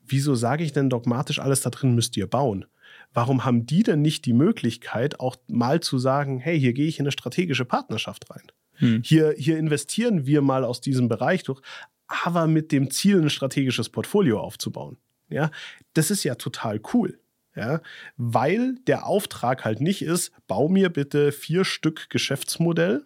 wieso 0.06 0.36
sage 0.36 0.64
ich 0.64 0.74
denn 0.74 0.92
dogmatisch, 0.92 1.40
alles 1.40 1.62
da 1.62 1.72
drin 1.72 1.96
müsst 1.96 2.18
ihr 2.18 2.28
bauen? 2.28 2.66
Warum 3.14 3.46
haben 3.46 3.66
die 3.66 3.84
denn 3.84 4.02
nicht 4.02 4.26
die 4.26 4.34
Möglichkeit, 4.34 5.20
auch 5.20 5.36
mal 5.48 5.80
zu 5.80 5.98
sagen, 5.98 6.40
hey, 6.40 6.60
hier 6.60 6.74
gehe 6.74 6.88
ich 6.88 7.00
in 7.00 7.06
eine 7.06 7.12
strategische 7.12 7.66
Partnerschaft 7.66 8.30
rein. 8.30 8.52
Hm. 8.76 9.02
Hier, 9.04 9.34
hier 9.38 9.58
investieren 9.58 10.26
wir 10.26 10.42
mal 10.42 10.64
aus 10.64 10.82
diesem 10.82 11.08
Bereich 11.08 11.44
durch, 11.44 11.62
aber 12.08 12.48
mit 12.48 12.72
dem 12.72 12.90
Ziel, 12.92 13.22
ein 13.22 13.30
strategisches 13.30 13.90
Portfolio 13.90 14.40
aufzubauen. 14.40 14.98
Ja, 15.30 15.52
das 15.94 16.12
ist 16.12 16.24
ja 16.24 16.36
total 16.36 16.82
cool. 16.94 17.20
Ja, 17.56 17.82
weil 18.18 18.76
der 18.88 19.06
Auftrag 19.06 19.64
halt 19.64 19.80
nicht 19.80 20.02
ist, 20.02 20.32
bau 20.48 20.70
mir 20.70 20.90
bitte 20.90 21.32
vier 21.32 21.66
Stück 21.66 22.10
Geschäftsmodell 22.10 23.06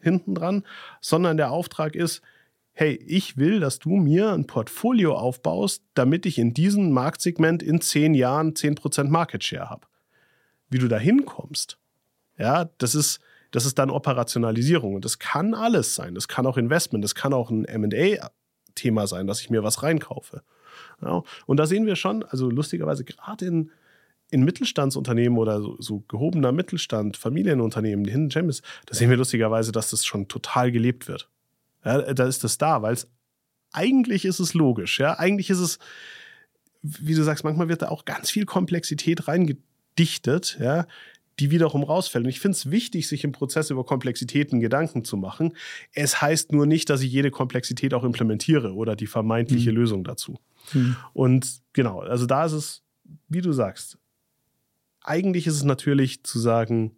hinten 0.00 0.36
dran, 0.36 0.64
sondern 1.00 1.36
der 1.36 1.50
Auftrag 1.50 1.96
ist, 1.96 2.22
hey, 2.80 2.94
ich 3.08 3.36
will, 3.36 3.58
dass 3.58 3.80
du 3.80 3.96
mir 3.96 4.30
ein 4.30 4.46
Portfolio 4.46 5.16
aufbaust, 5.16 5.82
damit 5.94 6.26
ich 6.26 6.38
in 6.38 6.54
diesem 6.54 6.92
Marktsegment 6.92 7.60
in 7.60 7.80
zehn 7.80 8.14
Jahren 8.14 8.52
10% 8.52 9.08
Market 9.08 9.42
Share 9.42 9.68
habe. 9.68 9.88
Wie 10.70 10.78
du 10.78 10.86
da 10.86 10.96
hinkommst, 10.96 11.76
ja, 12.36 12.70
das 12.78 12.94
ist, 12.94 13.18
das 13.50 13.66
ist 13.66 13.80
dann 13.80 13.90
Operationalisierung. 13.90 14.94
Und 14.94 15.04
das 15.04 15.18
kann 15.18 15.54
alles 15.54 15.96
sein. 15.96 16.14
Das 16.14 16.28
kann 16.28 16.46
auch 16.46 16.56
Investment, 16.56 17.02
das 17.02 17.16
kann 17.16 17.32
auch 17.32 17.50
ein 17.50 17.62
MA-Thema 17.62 19.08
sein, 19.08 19.26
dass 19.26 19.40
ich 19.40 19.50
mir 19.50 19.64
was 19.64 19.82
reinkaufe. 19.82 20.44
Ja, 21.02 21.24
und 21.46 21.56
da 21.56 21.66
sehen 21.66 21.84
wir 21.84 21.96
schon, 21.96 22.22
also 22.22 22.48
lustigerweise 22.48 23.02
gerade 23.02 23.44
in, 23.44 23.72
in 24.30 24.44
Mittelstandsunternehmen 24.44 25.36
oder 25.36 25.60
so, 25.60 25.74
so, 25.80 26.04
gehobener 26.06 26.52
Mittelstand, 26.52 27.16
Familienunternehmen, 27.16 28.04
die 28.04 28.12
Hidden 28.12 28.28
Gems, 28.28 28.62
da 28.86 28.94
sehen 28.94 29.10
wir 29.10 29.16
lustigerweise, 29.16 29.72
dass 29.72 29.90
das 29.90 30.06
schon 30.06 30.28
total 30.28 30.70
gelebt 30.70 31.08
wird. 31.08 31.28
Ja, 31.84 32.12
da 32.12 32.26
ist 32.26 32.44
das 32.44 32.58
da, 32.58 32.82
weil 32.82 32.94
es 32.94 33.08
eigentlich 33.72 34.24
ist 34.24 34.40
es 34.40 34.54
logisch. 34.54 34.98
Ja, 34.98 35.18
eigentlich 35.18 35.50
ist 35.50 35.58
es, 35.58 35.78
wie 36.82 37.14
du 37.14 37.22
sagst, 37.22 37.44
manchmal 37.44 37.68
wird 37.68 37.82
da 37.82 37.88
auch 37.88 38.04
ganz 38.04 38.30
viel 38.30 38.46
Komplexität 38.46 39.28
reingedichtet, 39.28 40.58
ja, 40.60 40.86
die 41.38 41.50
wiederum 41.50 41.84
rausfällt. 41.84 42.24
Und 42.24 42.30
ich 42.30 42.40
finde 42.40 42.56
es 42.56 42.70
wichtig, 42.70 43.08
sich 43.08 43.24
im 43.24 43.32
Prozess 43.32 43.70
über 43.70 43.84
Komplexitäten 43.84 44.60
Gedanken 44.60 45.04
zu 45.04 45.16
machen. 45.16 45.54
Es 45.92 46.20
heißt 46.20 46.52
nur 46.52 46.66
nicht, 46.66 46.90
dass 46.90 47.00
ich 47.00 47.12
jede 47.12 47.30
Komplexität 47.30 47.94
auch 47.94 48.04
implementiere 48.04 48.74
oder 48.74 48.96
die 48.96 49.06
vermeintliche 49.06 49.70
mhm. 49.70 49.76
Lösung 49.76 50.04
dazu. 50.04 50.38
Mhm. 50.72 50.96
Und 51.12 51.60
genau, 51.72 52.00
also 52.00 52.26
da 52.26 52.44
ist 52.44 52.52
es, 52.52 52.82
wie 53.28 53.40
du 53.40 53.52
sagst, 53.52 53.98
eigentlich 55.02 55.46
ist 55.46 55.54
es 55.54 55.64
natürlich 55.64 56.24
zu 56.24 56.38
sagen, 56.38 56.96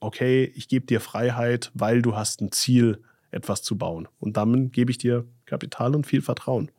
okay, 0.00 0.50
ich 0.54 0.68
gebe 0.68 0.86
dir 0.86 1.00
Freiheit, 1.00 1.70
weil 1.74 2.02
du 2.02 2.16
hast 2.16 2.40
ein 2.40 2.52
Ziel 2.52 3.02
etwas 3.34 3.62
zu 3.62 3.76
bauen. 3.76 4.08
Und 4.20 4.36
damit 4.36 4.72
gebe 4.72 4.90
ich 4.90 4.98
dir 4.98 5.24
Kapital 5.46 5.94
und 5.94 6.06
viel 6.06 6.22
Vertrauen, 6.22 6.70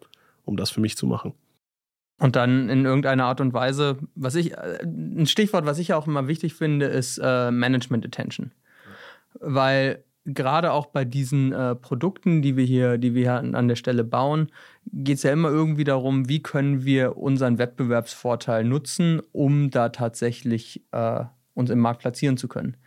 um 0.43 0.57
das 0.57 0.69
für 0.69 0.81
mich 0.81 0.97
zu 0.97 1.05
machen. 1.07 1.33
Und 2.17 2.35
dann 2.35 2.69
in 2.69 2.85
irgendeiner 2.85 3.25
Art 3.25 3.41
und 3.41 3.53
Weise, 3.53 3.97
was 4.15 4.35
ich, 4.35 4.53
äh, 4.53 4.79
ein 4.83 5.27
Stichwort, 5.27 5.65
was 5.65 5.79
ich 5.79 5.93
auch 5.93 6.07
immer 6.07 6.27
wichtig 6.27 6.53
finde, 6.53 6.85
ist 6.85 7.19
äh, 7.21 7.51
Management 7.51 8.05
Attention. 8.05 8.51
Weil 9.39 10.03
gerade 10.25 10.71
auch 10.71 10.87
bei 10.87 11.03
diesen 11.03 11.51
äh, 11.51 11.75
Produkten, 11.75 12.41
die 12.41 12.55
wir 12.55 12.63
hier, 12.63 12.97
die 12.97 13.13
wir 13.13 13.33
an 13.33 13.67
der 13.67 13.75
Stelle 13.75 14.03
bauen, 14.03 14.49
geht 14.91 15.17
es 15.17 15.23
ja 15.23 15.31
immer 15.31 15.49
irgendwie 15.49 15.83
darum, 15.83 16.29
wie 16.29 16.41
können 16.41 16.85
wir 16.85 17.17
unseren 17.17 17.57
Wettbewerbsvorteil 17.57 18.63
nutzen, 18.63 19.21
um 19.33 19.69
da 19.69 19.89
tatsächlich 19.89 20.83
äh, 20.91 21.25
uns 21.53 21.69
im 21.69 21.79
Markt 21.79 22.01
platzieren 22.01 22.37
zu 22.37 22.47
können. 22.47 22.77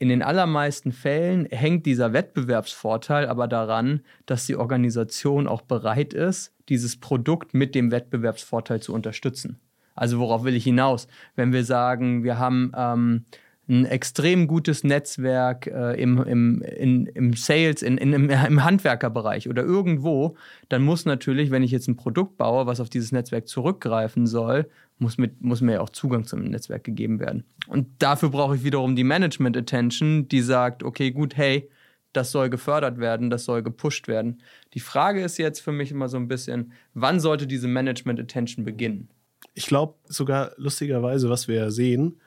In 0.00 0.08
den 0.08 0.22
allermeisten 0.22 0.92
Fällen 0.92 1.46
hängt 1.46 1.84
dieser 1.84 2.12
Wettbewerbsvorteil 2.12 3.26
aber 3.26 3.48
daran, 3.48 4.00
dass 4.26 4.46
die 4.46 4.54
Organisation 4.54 5.48
auch 5.48 5.62
bereit 5.62 6.14
ist, 6.14 6.52
dieses 6.68 6.98
Produkt 6.98 7.52
mit 7.52 7.74
dem 7.74 7.90
Wettbewerbsvorteil 7.90 8.80
zu 8.80 8.94
unterstützen. 8.94 9.58
Also 9.96 10.20
worauf 10.20 10.44
will 10.44 10.54
ich 10.54 10.62
hinaus? 10.62 11.08
Wenn 11.34 11.52
wir 11.52 11.64
sagen, 11.64 12.22
wir 12.22 12.38
haben 12.38 12.70
ähm, 12.76 13.24
ein 13.68 13.84
extrem 13.84 14.46
gutes 14.46 14.84
Netzwerk 14.84 15.66
äh, 15.66 16.00
im, 16.00 16.22
im, 16.22 16.62
in, 16.62 17.06
im 17.06 17.32
Sales, 17.34 17.82
in, 17.82 17.98
in, 17.98 18.12
im, 18.12 18.30
im 18.46 18.64
Handwerkerbereich 18.64 19.48
oder 19.48 19.62
irgendwo, 19.62 20.36
dann 20.68 20.82
muss 20.82 21.04
natürlich, 21.04 21.50
wenn 21.50 21.64
ich 21.64 21.72
jetzt 21.72 21.88
ein 21.88 21.96
Produkt 21.96 22.36
baue, 22.36 22.66
was 22.66 22.80
auf 22.80 22.88
dieses 22.88 23.10
Netzwerk 23.10 23.48
zurückgreifen 23.48 24.28
soll, 24.28 24.70
muss, 24.98 25.18
mit, 25.18 25.40
muss 25.42 25.60
mir 25.60 25.74
ja 25.74 25.80
auch 25.80 25.90
Zugang 25.90 26.24
zum 26.24 26.44
Netzwerk 26.44 26.84
gegeben 26.84 27.20
werden. 27.20 27.44
Und 27.68 27.86
dafür 27.98 28.30
brauche 28.30 28.56
ich 28.56 28.64
wiederum 28.64 28.96
die 28.96 29.04
Management 29.04 29.56
Attention, 29.56 30.28
die 30.28 30.40
sagt, 30.40 30.82
okay, 30.82 31.10
gut, 31.10 31.36
hey, 31.36 31.70
das 32.12 32.32
soll 32.32 32.50
gefördert 32.50 32.98
werden, 32.98 33.30
das 33.30 33.44
soll 33.44 33.62
gepusht 33.62 34.08
werden. 34.08 34.42
Die 34.74 34.80
Frage 34.80 35.22
ist 35.22 35.38
jetzt 35.38 35.60
für 35.60 35.72
mich 35.72 35.90
immer 35.90 36.08
so 36.08 36.16
ein 36.16 36.28
bisschen, 36.28 36.72
wann 36.94 37.20
sollte 37.20 37.46
diese 37.46 37.68
Management 37.68 38.18
Attention 38.18 38.64
beginnen? 38.64 39.08
Ich 39.54 39.66
glaube 39.66 39.94
sogar 40.06 40.52
lustigerweise, 40.56 41.28
was 41.28 41.48
wir 41.48 41.56
ja 41.56 41.70
sehen, 41.70 42.20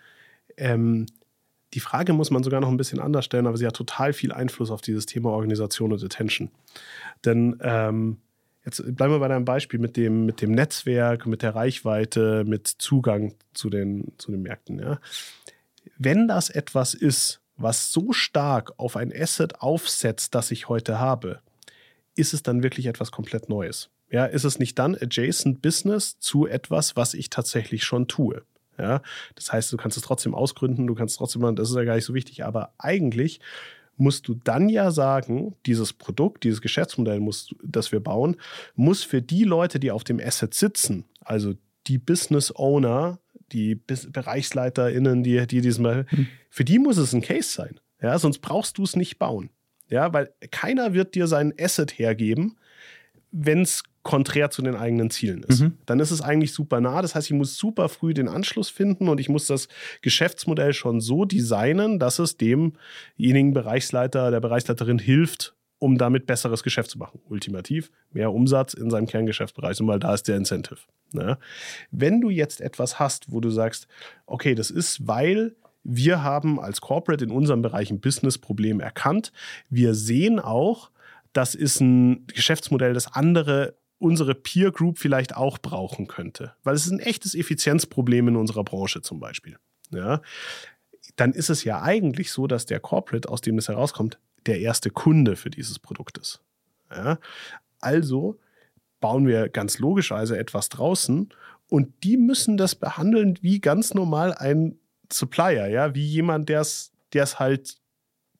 ähm, 0.57 1.07
die 1.73 1.79
Frage 1.79 2.13
muss 2.13 2.31
man 2.31 2.43
sogar 2.43 2.59
noch 2.59 2.69
ein 2.69 2.77
bisschen 2.77 2.99
anders 2.99 3.25
stellen, 3.25 3.47
aber 3.47 3.57
sie 3.57 3.65
hat 3.65 3.75
total 3.75 4.13
viel 4.13 4.31
Einfluss 4.31 4.71
auf 4.71 4.81
dieses 4.81 5.05
Thema 5.05 5.29
Organisation 5.29 5.93
und 5.93 6.03
Attention. 6.03 6.51
Denn 7.23 7.57
ähm, 7.61 8.17
Jetzt 8.65 8.83
bleiben 8.95 9.13
wir 9.13 9.19
bei 9.19 9.27
deinem 9.27 9.45
Beispiel 9.45 9.79
mit 9.79 9.97
dem, 9.97 10.25
mit 10.25 10.41
dem 10.41 10.51
Netzwerk, 10.51 11.25
mit 11.25 11.41
der 11.41 11.55
Reichweite, 11.55 12.43
mit 12.45 12.67
Zugang 12.67 13.33
zu 13.53 13.69
den, 13.69 14.13
zu 14.17 14.31
den 14.31 14.43
Märkten. 14.43 14.79
Ja. 14.79 14.99
Wenn 15.97 16.27
das 16.27 16.49
etwas 16.49 16.93
ist, 16.93 17.41
was 17.57 17.91
so 17.91 18.13
stark 18.13 18.73
auf 18.77 18.95
ein 18.95 19.11
Asset 19.15 19.61
aufsetzt, 19.61 20.35
das 20.35 20.51
ich 20.51 20.69
heute 20.69 20.99
habe, 20.99 21.41
ist 22.15 22.33
es 22.33 22.43
dann 22.43 22.63
wirklich 22.63 22.85
etwas 22.85 23.11
komplett 23.11 23.49
Neues? 23.49 23.89
Ja, 24.09 24.25
ist 24.25 24.43
es 24.43 24.59
nicht 24.59 24.77
dann 24.77 24.95
adjacent 24.95 25.61
Business 25.61 26.19
zu 26.19 26.45
etwas, 26.45 26.95
was 26.95 27.13
ich 27.13 27.29
tatsächlich 27.29 27.83
schon 27.83 28.07
tue? 28.07 28.43
Ja, 28.77 29.01
das 29.35 29.51
heißt, 29.53 29.71
du 29.71 29.77
kannst 29.77 29.97
es 29.97 30.03
trotzdem 30.03 30.33
ausgründen, 30.33 30.87
du 30.87 30.95
kannst 30.95 31.17
trotzdem, 31.17 31.55
das 31.55 31.69
ist 31.69 31.75
ja 31.75 31.83
gar 31.83 31.95
nicht 31.95 32.05
so 32.05 32.13
wichtig, 32.13 32.43
aber 32.43 32.73
eigentlich 32.77 33.39
musst 34.01 34.27
du 34.27 34.33
dann 34.33 34.67
ja 34.67 34.91
sagen, 34.91 35.55
dieses 35.65 35.93
Produkt, 35.93 36.43
dieses 36.43 36.61
Geschäftsmodell, 36.61 37.19
muss, 37.19 37.53
das 37.63 37.91
wir 37.91 37.99
bauen, 37.99 38.35
muss 38.75 39.03
für 39.03 39.21
die 39.21 39.43
Leute, 39.43 39.79
die 39.79 39.91
auf 39.91 40.03
dem 40.03 40.19
Asset 40.19 40.53
sitzen, 40.53 41.05
also 41.21 41.53
die 41.87 41.97
Business 41.97 42.53
Owner, 42.55 43.19
die 43.51 43.75
BereichsleiterInnen, 43.75 45.23
die, 45.23 45.45
die 45.47 45.61
diesen, 45.61 45.83
mhm. 45.83 46.27
für 46.49 46.63
die 46.63 46.79
muss 46.79 46.97
es 46.97 47.13
ein 47.13 47.21
Case 47.21 47.49
sein. 47.49 47.79
Ja, 48.01 48.17
sonst 48.17 48.39
brauchst 48.39 48.77
du 48.77 48.83
es 48.83 48.95
nicht 48.95 49.19
bauen. 49.19 49.51
Ja, 49.87 50.11
weil 50.13 50.33
keiner 50.51 50.93
wird 50.93 51.15
dir 51.15 51.27
sein 51.27 51.53
Asset 51.59 51.99
hergeben, 51.99 52.57
wenn 53.31 53.61
es 53.61 53.83
konträr 54.03 54.49
zu 54.49 54.61
den 54.61 54.75
eigenen 54.75 55.11
Zielen 55.11 55.43
ist. 55.43 55.61
Mhm. 55.61 55.77
Dann 55.85 55.99
ist 55.99 56.11
es 56.11 56.21
eigentlich 56.21 56.53
super 56.53 56.81
nah. 56.81 57.01
Das 57.01 57.13
heißt, 57.13 57.29
ich 57.29 57.37
muss 57.37 57.57
super 57.57 57.89
früh 57.89 58.13
den 58.13 58.27
Anschluss 58.27 58.69
finden 58.69 59.09
und 59.09 59.19
ich 59.19 59.29
muss 59.29 59.45
das 59.47 59.67
Geschäftsmodell 60.01 60.73
schon 60.73 61.01
so 61.01 61.25
designen, 61.25 61.99
dass 61.99 62.19
es 62.19 62.37
demjenigen 62.37 63.53
Bereichsleiter, 63.53 64.31
der 64.31 64.39
Bereichsleiterin 64.39 64.99
hilft, 64.99 65.55
um 65.77 65.97
damit 65.97 66.25
besseres 66.25 66.63
Geschäft 66.63 66.91
zu 66.91 66.97
machen. 66.97 67.19
Ultimativ 67.29 67.91
mehr 68.11 68.31
Umsatz 68.31 68.73
in 68.73 68.89
seinem 68.89 69.07
Kerngeschäftsbereich, 69.07 69.79
und 69.81 69.87
weil 69.87 69.99
da 69.99 70.13
ist 70.13 70.27
der 70.27 70.37
Incentive. 70.37 70.79
Ne? 71.13 71.37
Wenn 71.91 72.21
du 72.21 72.29
jetzt 72.29 72.61
etwas 72.61 72.99
hast, 72.99 73.31
wo 73.31 73.39
du 73.39 73.49
sagst, 73.49 73.87
okay, 74.25 74.55
das 74.55 74.71
ist, 74.71 75.07
weil 75.07 75.55
wir 75.83 76.23
haben 76.23 76.59
als 76.59 76.81
Corporate 76.81 77.23
in 77.23 77.31
unserem 77.31 77.61
Bereich 77.61 77.89
ein 77.89 77.99
Business-Problem 77.99 78.79
erkannt. 78.79 79.31
Wir 79.69 79.95
sehen 79.95 80.39
auch, 80.39 80.91
das 81.33 81.55
ist 81.55 81.79
ein 81.79 82.27
Geschäftsmodell, 82.27 82.93
das 82.93 83.11
andere 83.13 83.75
unsere 84.01 84.35
Peer 84.35 84.71
Group 84.71 84.97
vielleicht 84.97 85.35
auch 85.35 85.57
brauchen 85.57 86.07
könnte. 86.07 86.53
Weil 86.63 86.75
es 86.75 86.85
ist 86.85 86.91
ein 86.91 86.99
echtes 86.99 87.35
Effizienzproblem 87.35 88.29
in 88.29 88.35
unserer 88.35 88.63
Branche 88.63 89.01
zum 89.01 89.19
Beispiel. 89.19 89.57
Ja, 89.91 90.21
dann 91.15 91.33
ist 91.33 91.49
es 91.49 91.63
ja 91.63 91.81
eigentlich 91.81 92.31
so, 92.31 92.47
dass 92.47 92.65
der 92.65 92.79
Corporate, 92.79 93.29
aus 93.29 93.41
dem 93.41 93.57
es 93.57 93.67
herauskommt, 93.67 94.19
der 94.45 94.59
erste 94.59 94.89
Kunde 94.89 95.35
für 95.35 95.49
dieses 95.49 95.79
Produkt 95.79 96.17
ist. 96.17 96.41
Ja, 96.89 97.19
also 97.79 98.39
bauen 98.99 99.27
wir 99.27 99.49
ganz 99.49 99.79
logischerweise 99.79 100.37
etwas 100.37 100.69
draußen 100.69 101.29
und 101.67 102.03
die 102.03 102.17
müssen 102.17 102.57
das 102.57 102.75
behandeln 102.75 103.37
wie 103.41 103.59
ganz 103.59 103.93
normal 103.93 104.33
ein 104.33 104.77
Supplier, 105.11 105.67
ja, 105.67 105.95
wie 105.95 106.05
jemand, 106.05 106.49
der 106.49 106.61
es 106.61 107.39
halt 107.39 107.77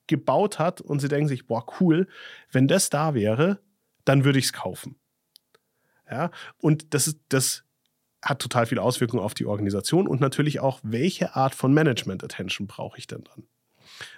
gebaut 0.06 0.58
hat 0.58 0.80
und 0.80 1.00
sie 1.00 1.08
denken 1.08 1.28
sich, 1.28 1.46
boah, 1.46 1.64
cool, 1.80 2.08
wenn 2.50 2.68
das 2.68 2.90
da 2.90 3.14
wäre, 3.14 3.60
dann 4.04 4.24
würde 4.24 4.38
ich 4.38 4.46
es 4.46 4.52
kaufen. 4.52 4.96
Ja, 6.10 6.30
und 6.58 6.94
das 6.94 7.06
ist, 7.06 7.18
das 7.28 7.64
hat 8.22 8.40
total 8.40 8.66
viel 8.66 8.78
Auswirkungen 8.78 9.22
auf 9.22 9.34
die 9.34 9.46
Organisation 9.46 10.06
und 10.06 10.20
natürlich 10.20 10.60
auch, 10.60 10.80
welche 10.82 11.34
Art 11.34 11.54
von 11.54 11.72
Management 11.74 12.22
Attention 12.22 12.66
brauche 12.66 12.98
ich 12.98 13.06
denn 13.06 13.24
dann? 13.24 13.44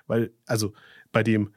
Weil, 0.07 0.33
also 0.47 0.73
bei 1.13 1.23
dem, 1.23 1.55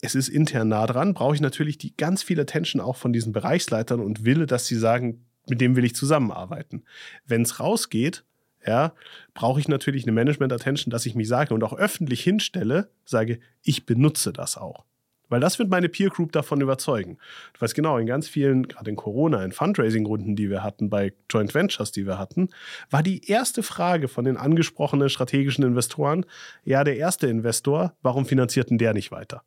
es 0.00 0.14
ist 0.14 0.28
intern 0.28 0.68
nah 0.68 0.86
dran, 0.86 1.14
brauche 1.14 1.34
ich 1.34 1.40
natürlich 1.40 1.78
die 1.78 1.96
ganz 1.96 2.22
viel 2.22 2.40
Attention 2.40 2.80
auch 2.80 2.96
von 2.96 3.12
diesen 3.12 3.32
Bereichsleitern 3.32 4.00
und 4.00 4.24
will, 4.24 4.46
dass 4.46 4.66
sie 4.66 4.76
sagen, 4.76 5.24
mit 5.48 5.60
dem 5.60 5.76
will 5.76 5.84
ich 5.84 5.94
zusammenarbeiten. 5.94 6.84
Wenn 7.24 7.42
es 7.42 7.60
rausgeht, 7.60 8.24
ja, 8.66 8.92
brauche 9.34 9.60
ich 9.60 9.68
natürlich 9.68 10.04
eine 10.04 10.12
Management 10.12 10.52
Attention, 10.52 10.90
dass 10.90 11.06
ich 11.06 11.14
mich 11.14 11.28
sage 11.28 11.54
und 11.54 11.62
auch 11.64 11.72
öffentlich 11.72 12.22
hinstelle, 12.22 12.90
sage, 13.04 13.40
ich 13.62 13.86
benutze 13.86 14.32
das 14.32 14.56
auch. 14.56 14.84
Weil 15.28 15.40
das 15.40 15.58
wird 15.58 15.68
meine 15.68 15.88
Peer 15.88 16.10
Group 16.10 16.32
davon 16.32 16.60
überzeugen. 16.60 17.18
Du 17.52 17.60
weißt 17.60 17.74
genau, 17.74 17.98
in 17.98 18.06
ganz 18.06 18.28
vielen, 18.28 18.66
gerade 18.68 18.90
in 18.90 18.96
Corona, 18.96 19.44
in 19.44 19.52
Fundraising-Runden, 19.52 20.36
die 20.36 20.50
wir 20.50 20.62
hatten, 20.62 20.88
bei 20.90 21.12
Joint 21.30 21.54
Ventures, 21.54 21.92
die 21.92 22.06
wir 22.06 22.18
hatten, 22.18 22.48
war 22.90 23.02
die 23.02 23.28
erste 23.28 23.62
Frage 23.62 24.08
von 24.08 24.24
den 24.24 24.36
angesprochenen 24.36 25.08
strategischen 25.08 25.64
Investoren, 25.64 26.24
ja, 26.64 26.84
der 26.84 26.96
erste 26.96 27.26
Investor, 27.26 27.94
warum 28.02 28.26
finanziert 28.26 28.70
denn 28.70 28.78
der 28.78 28.94
nicht 28.94 29.10
weiter? 29.10 29.42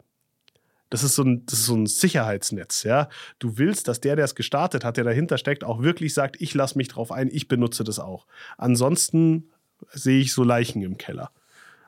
Das 0.92 1.04
ist, 1.04 1.16
so 1.16 1.24
ein, 1.24 1.46
das 1.46 1.60
ist 1.60 1.66
so 1.68 1.76
ein 1.76 1.86
Sicherheitsnetz, 1.86 2.84
ja. 2.84 3.08
Du 3.40 3.58
willst, 3.58 3.88
dass 3.88 4.02
der, 4.02 4.18
der 4.18 4.26
es 4.26 4.36
gestartet 4.36 4.84
hat, 4.84 4.98
der 4.98 5.06
dahinter 5.06 5.38
steckt, 5.38 5.64
auch 5.64 5.82
wirklich 5.82 6.14
sagt, 6.14 6.42
ich 6.42 6.54
lasse 6.54 6.78
mich 6.78 6.90
drauf 6.90 7.14
ein, 7.14 7.30
ich 7.32 7.48
benutze 7.48 7.86
das 7.86 7.98
auch. 7.98 8.28
Ansonsten 8.58 9.50
sehe 9.92 10.20
ich 10.20 10.34
so 10.34 10.44
Leichen 10.44 10.82
im 10.82 10.98
Keller. 10.98 11.32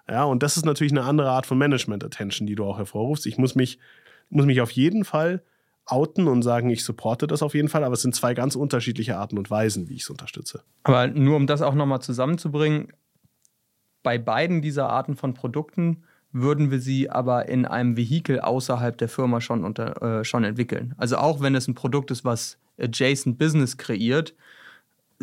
Ja, 0.10 0.24
und 0.26 0.44
das 0.44 0.58
ist 0.58 0.66
natürlich 0.66 0.92
eine 0.92 1.04
andere 1.04 1.30
Art 1.30 1.46
von 1.46 1.58
Management-Attention, 1.58 2.46
die 2.46 2.56
du 2.56 2.66
auch 2.66 2.78
hervorrufst. 2.78 3.26
Ich 3.26 3.38
muss 3.38 3.56
mich, 3.56 3.80
muss 4.30 4.46
mich 4.46 4.62
auf 4.62 4.72
jeden 4.72 5.06
Fall 5.06 5.44
outen 5.86 6.28
und 6.28 6.44
sagen, 6.44 6.70
ich 6.70 6.84
supporte 6.84 7.28
das 7.28 7.44
auf 7.44 7.54
jeden 7.54 7.68
Fall, 7.68 7.84
aber 7.84 7.94
es 7.94 8.02
sind 8.02 8.16
zwei 8.16 8.34
ganz 8.34 8.56
unterschiedliche 8.56 9.18
Arten 9.18 9.38
und 9.38 9.50
Weisen, 9.50 9.90
wie 9.90 9.96
ich 9.96 10.04
es 10.04 10.10
unterstütze. 10.10 10.64
Aber 10.84 11.08
nur 11.08 11.36
um 11.36 11.48
das 11.48 11.62
auch 11.62 11.74
nochmal 11.74 12.02
zusammenzubringen, 12.02 12.94
bei 14.02 14.18
beiden 14.18 14.62
dieser 14.62 14.90
Arten 14.90 15.16
von 15.16 15.34
Produkten 15.34 16.04
würden 16.32 16.72
wir 16.72 16.80
sie 16.80 17.10
aber 17.10 17.48
in 17.48 17.66
einem 17.66 17.96
Vehikel 17.96 18.40
außerhalb 18.40 18.98
der 18.98 19.08
Firma 19.08 19.40
schon, 19.40 19.64
unter, 19.64 20.20
äh, 20.20 20.24
schon 20.26 20.44
entwickeln. 20.44 20.94
Also 20.98 21.18
auch 21.18 21.42
wenn 21.42 21.56
es 21.56 21.68
ein 21.68 21.76
Produkt 21.76 22.12
ist, 22.12 22.26
was 22.26 22.58
Adjacent 22.80 23.38
Business 23.38 23.78
kreiert, 23.78 24.34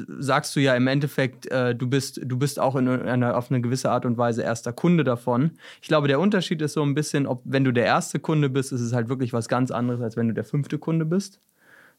sagst 0.07 0.55
du 0.57 0.61
ja 0.61 0.75
im 0.75 0.87
Endeffekt, 0.87 1.47
äh, 1.47 1.75
du, 1.75 1.89
bist, 1.89 2.21
du 2.25 2.39
bist 2.39 2.59
auch 2.59 2.77
in 2.77 2.89
einer, 2.89 3.37
auf 3.37 3.51
eine 3.51 3.61
gewisse 3.61 3.91
Art 3.91 4.05
und 4.05 4.19
Weise 4.19 4.43
erster 4.43 4.73
Kunde 4.73 5.05
davon. 5.05 5.53
Ich 5.83 5.89
glaube, 5.89 6.09
der 6.09 6.21
Unterschied 6.21 6.63
ist 6.63 6.75
so 6.75 6.83
ein 6.83 6.95
bisschen, 6.95 7.27
ob 7.27 7.43
wenn 7.45 7.65
du 7.65 7.73
der 7.73 7.85
erste 7.85 8.19
Kunde 8.19 8.51
bist, 8.51 8.73
ist 8.73 8.81
es 8.81 8.93
halt 8.93 9.09
wirklich 9.09 9.33
was 9.33 9.49
ganz 9.49 9.71
anderes, 9.71 10.01
als 10.01 10.17
wenn 10.17 10.29
du 10.29 10.35
der 10.35 10.45
fünfte 10.45 10.79
Kunde 10.79 11.05
bist. 11.05 11.41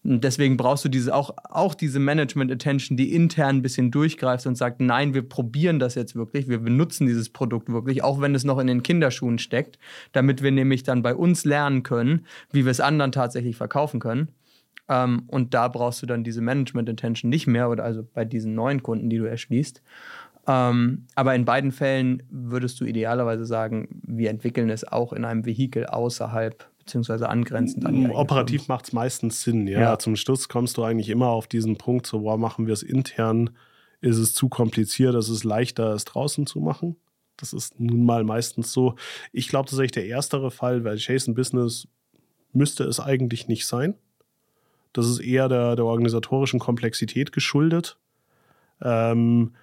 Und 0.04 0.24
deswegen 0.24 0.58
brauchst 0.58 0.84
du 0.84 0.90
diese, 0.90 1.14
auch, 1.14 1.36
auch 1.44 1.76
diese 1.76 2.00
Management-Attention, 2.00 2.98
die 2.98 3.14
intern 3.14 3.58
ein 3.58 3.62
bisschen 3.62 3.92
durchgreift 3.92 4.48
und 4.48 4.56
sagt, 4.56 4.82
nein, 4.82 5.14
wir 5.14 5.22
probieren 5.22 5.78
das 5.78 5.94
jetzt 5.94 6.16
wirklich, 6.16 6.48
wir 6.48 6.58
benutzen 6.58 7.06
dieses 7.06 7.30
Produkt 7.30 7.72
wirklich, 7.72 8.04
auch 8.04 8.20
wenn 8.20 8.34
es 8.34 8.44
noch 8.44 8.58
in 8.58 8.66
den 8.66 8.82
Kinderschuhen 8.82 9.38
steckt, 9.38 9.78
damit 10.12 10.42
wir 10.42 10.52
nämlich 10.52 10.82
dann 10.82 11.04
bei 11.04 11.14
uns 11.14 11.46
lernen 11.46 11.84
können, 11.84 12.26
wie 12.52 12.66
wir 12.66 12.72
es 12.72 12.80
anderen 12.80 13.12
tatsächlich 13.12 13.56
verkaufen 13.56 14.00
können. 14.00 14.30
Ähm, 14.92 15.24
und 15.28 15.54
da 15.54 15.70
brauchst 15.70 16.02
du 16.02 16.06
dann 16.06 16.26
diese 16.26 16.42
Management-Intention 16.42 17.30
nicht 17.30 17.48
mehr, 17.48 17.70
oder 17.70 17.86
also 17.86 18.04
bei 18.04 18.26
diesen 18.26 18.54
neuen 18.54 18.84
Kunden, 18.84 19.10
die 19.10 19.18
du 19.18 19.26
erschließt. 19.26 19.82
Ähm, 20.48 21.06
aber 21.16 21.34
in 21.34 21.46
beiden 21.46 21.72
Fällen 21.72 22.24
würdest 22.30 22.82
du 22.82 22.86
idealerweise 22.86 23.46
sagen, 23.46 24.02
wir 24.06 24.30
entwickeln 24.30 24.70
es 24.70 24.86
auch 24.86 25.14
in 25.14 25.24
einem 25.24 25.46
Vehikel 25.46 25.86
außerhalb 25.86 26.68
beziehungsweise 26.80 27.30
angrenzend 27.30 27.86
an 27.86 27.94
die 27.94 28.10
Operativ 28.10 28.68
macht 28.68 28.86
es 28.86 28.94
meistens 28.94 29.44
Sinn, 29.44 29.68
ja. 29.68 29.80
ja. 29.80 30.00
Zum 30.00 30.16
Schluss 30.16 30.50
kommst 30.50 30.78
du 30.78 30.84
eigentlich 30.84 31.10
immer 31.10 31.28
auf 31.28 31.48
diesen 31.48 31.78
Punkt, 31.78 32.08
so, 32.08 32.22
boah, 32.22 32.38
machen 32.38 32.66
wir 32.66 32.74
es 32.74 32.84
intern, 32.84 33.52
ist 34.02 34.18
es 34.18 34.34
zu 34.34 34.50
kompliziert, 34.50 35.16
ist 35.16 35.30
es 35.30 35.44
leichter, 35.44 35.94
es 35.94 36.06
draußen 36.06 36.48
zu 36.48 36.60
machen. 36.60 36.98
Das 37.38 37.54
ist 37.54 37.80
nun 37.80 38.04
mal 38.04 38.24
meistens 38.24 38.74
so. 38.74 38.96
Ich 39.32 39.48
glaube 39.48 39.70
tatsächlich 39.70 39.92
der 39.92 40.08
erstere 40.08 40.50
Fall, 40.52 40.84
weil 40.84 40.98
Jason 40.98 41.36
Business 41.36 41.88
müsste 42.52 42.84
es 42.84 43.00
eigentlich 43.00 43.48
nicht 43.48 43.68
sein. 43.68 43.94
Das 44.94 45.08
ist 45.08 45.20
eher 45.20 45.48
der, 45.48 45.76
der 45.76 45.86
organisatorischen 45.86 46.60
Komplexität 46.60 47.32
geschuldet, 47.32 47.98
ähm, 48.82 49.54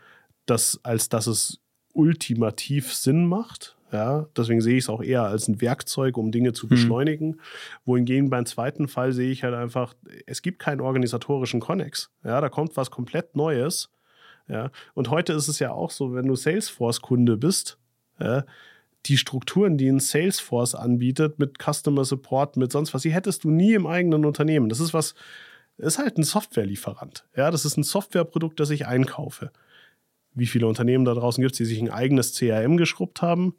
dass, 0.47 0.81
als 0.83 1.09
dass 1.09 1.27
es 1.27 1.61
ultimativ 1.93 2.95
Sinn 2.95 3.27
macht. 3.27 3.77
Ja, 3.91 4.27
deswegen 4.37 4.61
sehe 4.61 4.77
ich 4.77 4.85
es 4.85 4.91
auch 4.91 5.03
eher 5.03 5.23
als 5.23 5.49
ein 5.49 5.63
Werkzeug, 5.63 6.19
um 6.19 6.31
Dinge 6.31 6.53
zu 6.53 6.67
mhm. 6.67 6.71
beschleunigen. 6.71 7.29
Mhm. 7.29 7.41
Wohingegen 7.87 8.31
beim 8.31 8.45
zweiten 8.45 8.87
Fall 8.87 9.13
sehe 9.13 9.31
ich 9.31 9.45
halt 9.45 9.55
einfach, 9.55 9.95
es 10.27 10.43
gibt 10.43 10.59
keinen 10.59 10.81
organisatorischen 10.81 11.61
Connex. 11.61 12.11
Ja, 12.23 12.41
da 12.41 12.49
kommt 12.51 12.77
was 12.77 12.91
komplett 12.91 13.35
Neues. 13.35 13.91
Ja, 14.47 14.71
und 14.95 15.11
heute 15.11 15.35
ist 15.35 15.49
es 15.49 15.59
ja 15.59 15.73
auch 15.73 15.91
so, 15.91 16.15
wenn 16.15 16.27
du 16.27 16.35
Salesforce-Kunde 16.35 17.37
bist, 17.37 17.79
ja, 18.19 18.45
die 19.09 19.17
Strukturen, 19.17 19.79
die 19.79 19.89
ein 19.89 20.01
Salesforce 20.01 20.75
anbietet, 20.75 21.39
mit 21.39 21.59
Customer 21.59 22.05
Support, 22.05 22.57
mit 22.57 22.73
sonst 22.73 22.95
was, 22.95 23.03
die 23.03 23.13
hättest 23.13 23.45
du 23.45 23.51
nie 23.51 23.75
im 23.75 23.87
eigenen 23.87 24.25
Unternehmen. 24.25 24.69
Das 24.69 24.81
ist 24.81 24.95
was, 24.95 25.15
ist 25.79 25.99
halt 25.99 26.19
ein 26.19 26.25
Softwarelieferant. 26.25 27.25
Ja, 27.37 27.51
das 27.51 27.65
ist 27.65 27.77
ein 27.77 27.85
Softwareprodukt, 27.85 28.59
das 28.61 28.71
ich 28.71 28.87
einkaufe. 28.87 29.51
Wie 30.35 30.47
viele 30.47 30.67
Unternehmen 30.67 31.05
da 31.05 31.15
draußen 31.15 31.41
gibt 31.41 31.53
es, 31.53 31.59
die 31.59 31.65
sich 31.65 31.81
ein 31.81 31.91
eigenes 31.91 32.35
CRM 32.35 32.77
geschrubbt 32.77 33.23
haben? 33.23 33.55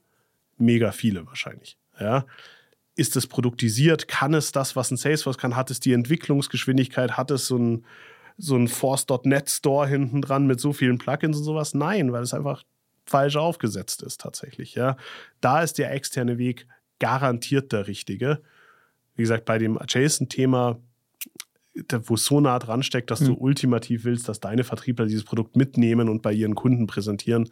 Mega 0.58 0.92
viele 0.92 1.26
wahrscheinlich. 1.26 1.78
Ja. 2.00 2.26
Ist 2.96 3.16
es 3.16 3.28
produktisiert? 3.28 4.08
Kann 4.08 4.34
es 4.34 4.52
das, 4.52 4.76
was 4.76 4.92
ein 4.92 4.98
Salesforce 4.98 5.38
kann? 5.38 5.56
Hat 5.56 5.72
es 5.72 5.80
die 5.80 5.94
Entwicklungsgeschwindigkeit? 5.94 7.18
Hat 7.18 7.32
es 7.32 7.48
so 7.48 7.58
ein, 7.58 7.86
so 8.38 8.56
ein 8.56 8.68
Force.net 8.68 9.50
Store 9.50 9.88
hinten 9.88 10.22
dran 10.22 10.48
mit 10.48 10.60
so 10.60 10.74
vielen 10.74 10.98
Plugins 10.98 11.38
und 11.38 11.44
sowas? 11.44 11.74
Nein, 11.74 12.12
weil 12.12 12.24
es 12.24 12.34
einfach 12.34 12.64
falsch 13.10 13.36
aufgesetzt 13.36 14.04
ist 14.04 14.22
tatsächlich. 14.22 14.76
Ja. 14.76 14.98
Da 15.42 15.62
ist 15.62 15.78
der 15.78 15.92
externe 15.94 16.38
Weg 16.38 16.68
garantiert 17.00 17.72
der 17.72 17.88
richtige. 17.88 18.42
Wie 19.16 19.24
gesagt, 19.24 19.46
bei 19.46 19.58
dem 19.58 19.78
Adjacent-Thema, 19.78 20.80
wo 22.04 22.14
es 22.16 22.26
so 22.26 22.40
nah 22.40 22.60
dran 22.60 22.84
steckt, 22.84 23.12
dass 23.12 23.22
mhm. 23.22 23.28
du 23.28 23.34
ultimativ 23.36 24.04
willst, 24.04 24.30
dass 24.30 24.40
deine 24.40 24.64
Vertriebler 24.64 25.06
dieses 25.06 25.24
Produkt 25.24 25.56
mitnehmen 25.56 26.10
und 26.10 26.22
bei 26.22 26.34
ihren 26.34 26.56
Kunden 26.56 26.88
präsentieren, 26.88 27.50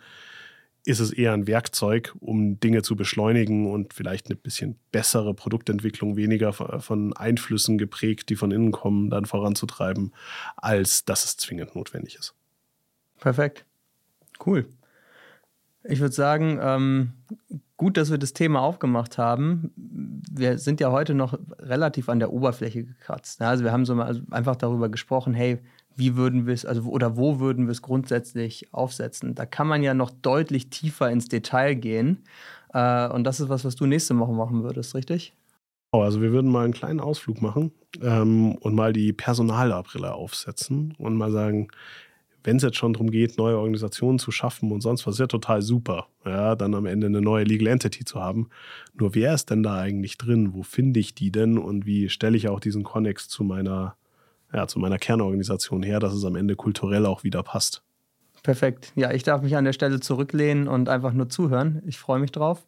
ist 0.85 0.99
es 1.01 1.11
eher 1.11 1.33
ein 1.33 1.47
Werkzeug, 1.47 2.15
um 2.19 2.61
Dinge 2.61 2.81
zu 2.81 2.95
beschleunigen 2.95 3.69
und 3.69 3.93
vielleicht 3.93 4.27
eine 4.27 4.37
bisschen 4.37 4.79
bessere 4.93 5.33
Produktentwicklung, 5.33 6.15
weniger 6.15 6.53
von 6.53 7.11
Einflüssen 7.11 7.77
geprägt, 7.77 8.29
die 8.29 8.37
von 8.37 8.51
innen 8.51 8.71
kommen, 8.71 9.09
dann 9.09 9.25
voranzutreiben, 9.25 10.13
als 10.55 11.03
dass 11.03 11.25
es 11.25 11.35
zwingend 11.35 11.75
notwendig 11.75 12.15
ist. 12.15 12.35
Perfekt. 13.19 13.65
Cool. 14.45 14.65
Ich 15.83 15.99
würde 15.99 16.13
sagen, 16.13 16.59
ähm, 16.61 17.13
gut, 17.77 17.97
dass 17.97 18.11
wir 18.11 18.17
das 18.17 18.33
Thema 18.33 18.61
aufgemacht 18.61 19.17
haben. 19.17 19.71
Wir 19.75 20.57
sind 20.57 20.79
ja 20.79 20.91
heute 20.91 21.13
noch 21.13 21.37
relativ 21.59 22.09
an 22.09 22.19
der 22.19 22.33
Oberfläche 22.33 22.83
gekratzt. 22.83 23.41
Also 23.41 23.63
wir 23.63 23.71
haben 23.71 23.85
so 23.85 23.95
mal 23.95 24.21
einfach 24.31 24.55
darüber 24.55 24.89
gesprochen, 24.89 25.33
hey, 25.33 25.59
wie 25.95 26.15
würden 26.15 26.45
wir 26.45 26.53
es, 26.53 26.65
also 26.65 26.83
oder 26.89 27.17
wo 27.17 27.39
würden 27.39 27.65
wir 27.65 27.71
es 27.71 27.81
grundsätzlich 27.81 28.73
aufsetzen? 28.73 29.35
Da 29.35 29.45
kann 29.45 29.67
man 29.67 29.81
ja 29.81 29.93
noch 29.93 30.11
deutlich 30.11 30.69
tiefer 30.69 31.09
ins 31.09 31.27
Detail 31.27 31.75
gehen. 31.75 32.23
Äh, 32.73 33.09
und 33.09 33.23
das 33.23 33.39
ist 33.39 33.49
was, 33.49 33.65
was 33.65 33.75
du 33.75 33.85
nächste 33.85 34.17
Woche 34.19 34.33
machen 34.33 34.63
würdest, 34.63 34.93
richtig? 34.93 35.33
Also 35.91 36.21
wir 36.21 36.31
würden 36.31 36.51
mal 36.51 36.65
einen 36.65 36.73
kleinen 36.73 36.99
Ausflug 36.99 37.41
machen 37.41 37.71
ähm, 38.01 38.55
und 38.57 38.75
mal 38.75 38.93
die 38.93 39.13
Personalbrille 39.13 40.13
aufsetzen 40.13 40.93
und 40.97 41.15
mal 41.15 41.31
sagen, 41.31 41.69
wenn 42.47 42.57
es 42.57 42.63
jetzt 42.63 42.77
schon 42.77 42.93
darum 42.93 43.11
geht, 43.11 43.37
neue 43.37 43.57
Organisationen 43.57 44.19
zu 44.19 44.31
schaffen 44.31 44.71
und 44.71 44.79
sonst 44.79 45.05
was, 45.05 45.15
ist 45.15 45.19
ja 45.19 45.27
total 45.27 45.61
super, 45.61 46.07
ja, 46.25 46.55
dann 46.55 46.75
am 46.75 46.85
Ende 46.85 47.07
eine 47.07 47.19
neue 47.19 47.43
Legal 47.43 47.67
Entity 47.67 48.05
zu 48.05 48.21
haben. 48.21 48.47
Nur 48.93 49.15
wer 49.15 49.33
ist 49.33 49.49
denn 49.49 49.63
da 49.63 49.75
eigentlich 49.75 50.17
drin? 50.17 50.53
Wo 50.53 50.63
finde 50.63 51.01
ich 51.01 51.13
die 51.13 51.29
denn? 51.29 51.57
Und 51.57 51.85
wie 51.85 52.07
stelle 52.07 52.37
ich 52.37 52.47
auch 52.47 52.61
diesen 52.61 52.83
Konnex 52.83 53.27
zu 53.27 53.43
meiner, 53.43 53.97
ja, 54.53 54.65
zu 54.65 54.79
meiner 54.79 54.97
Kernorganisation 54.97 55.83
her, 55.83 55.99
dass 55.99 56.13
es 56.13 56.23
am 56.23 56.37
Ende 56.37 56.55
kulturell 56.55 57.05
auch 57.05 57.25
wieder 57.25 57.43
passt? 57.43 57.83
Perfekt. 58.43 58.93
Ja, 58.95 59.11
ich 59.11 59.23
darf 59.23 59.41
mich 59.41 59.57
an 59.57 59.65
der 59.65 59.73
Stelle 59.73 59.99
zurücklehnen 59.99 60.69
und 60.69 60.87
einfach 60.87 61.11
nur 61.11 61.27
zuhören. 61.27 61.81
Ich 61.85 61.97
freue 61.97 62.19
mich 62.19 62.31
drauf. 62.31 62.65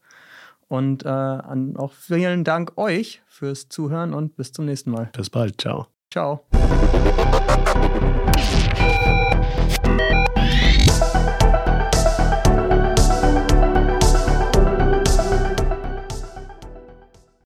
Und 0.67 1.05
äh, 1.05 1.09
auch 1.09 1.93
vielen 1.93 2.43
Dank 2.43 2.73
euch 2.75 3.21
fürs 3.27 3.69
Zuhören 3.69 4.13
und 4.13 4.35
bis 4.35 4.51
zum 4.51 4.65
nächsten 4.65 4.91
Mal. 4.91 5.09
Bis 5.15 5.29
bald. 5.29 5.61
Ciao. 5.61 5.87
Ciao. 6.11 6.43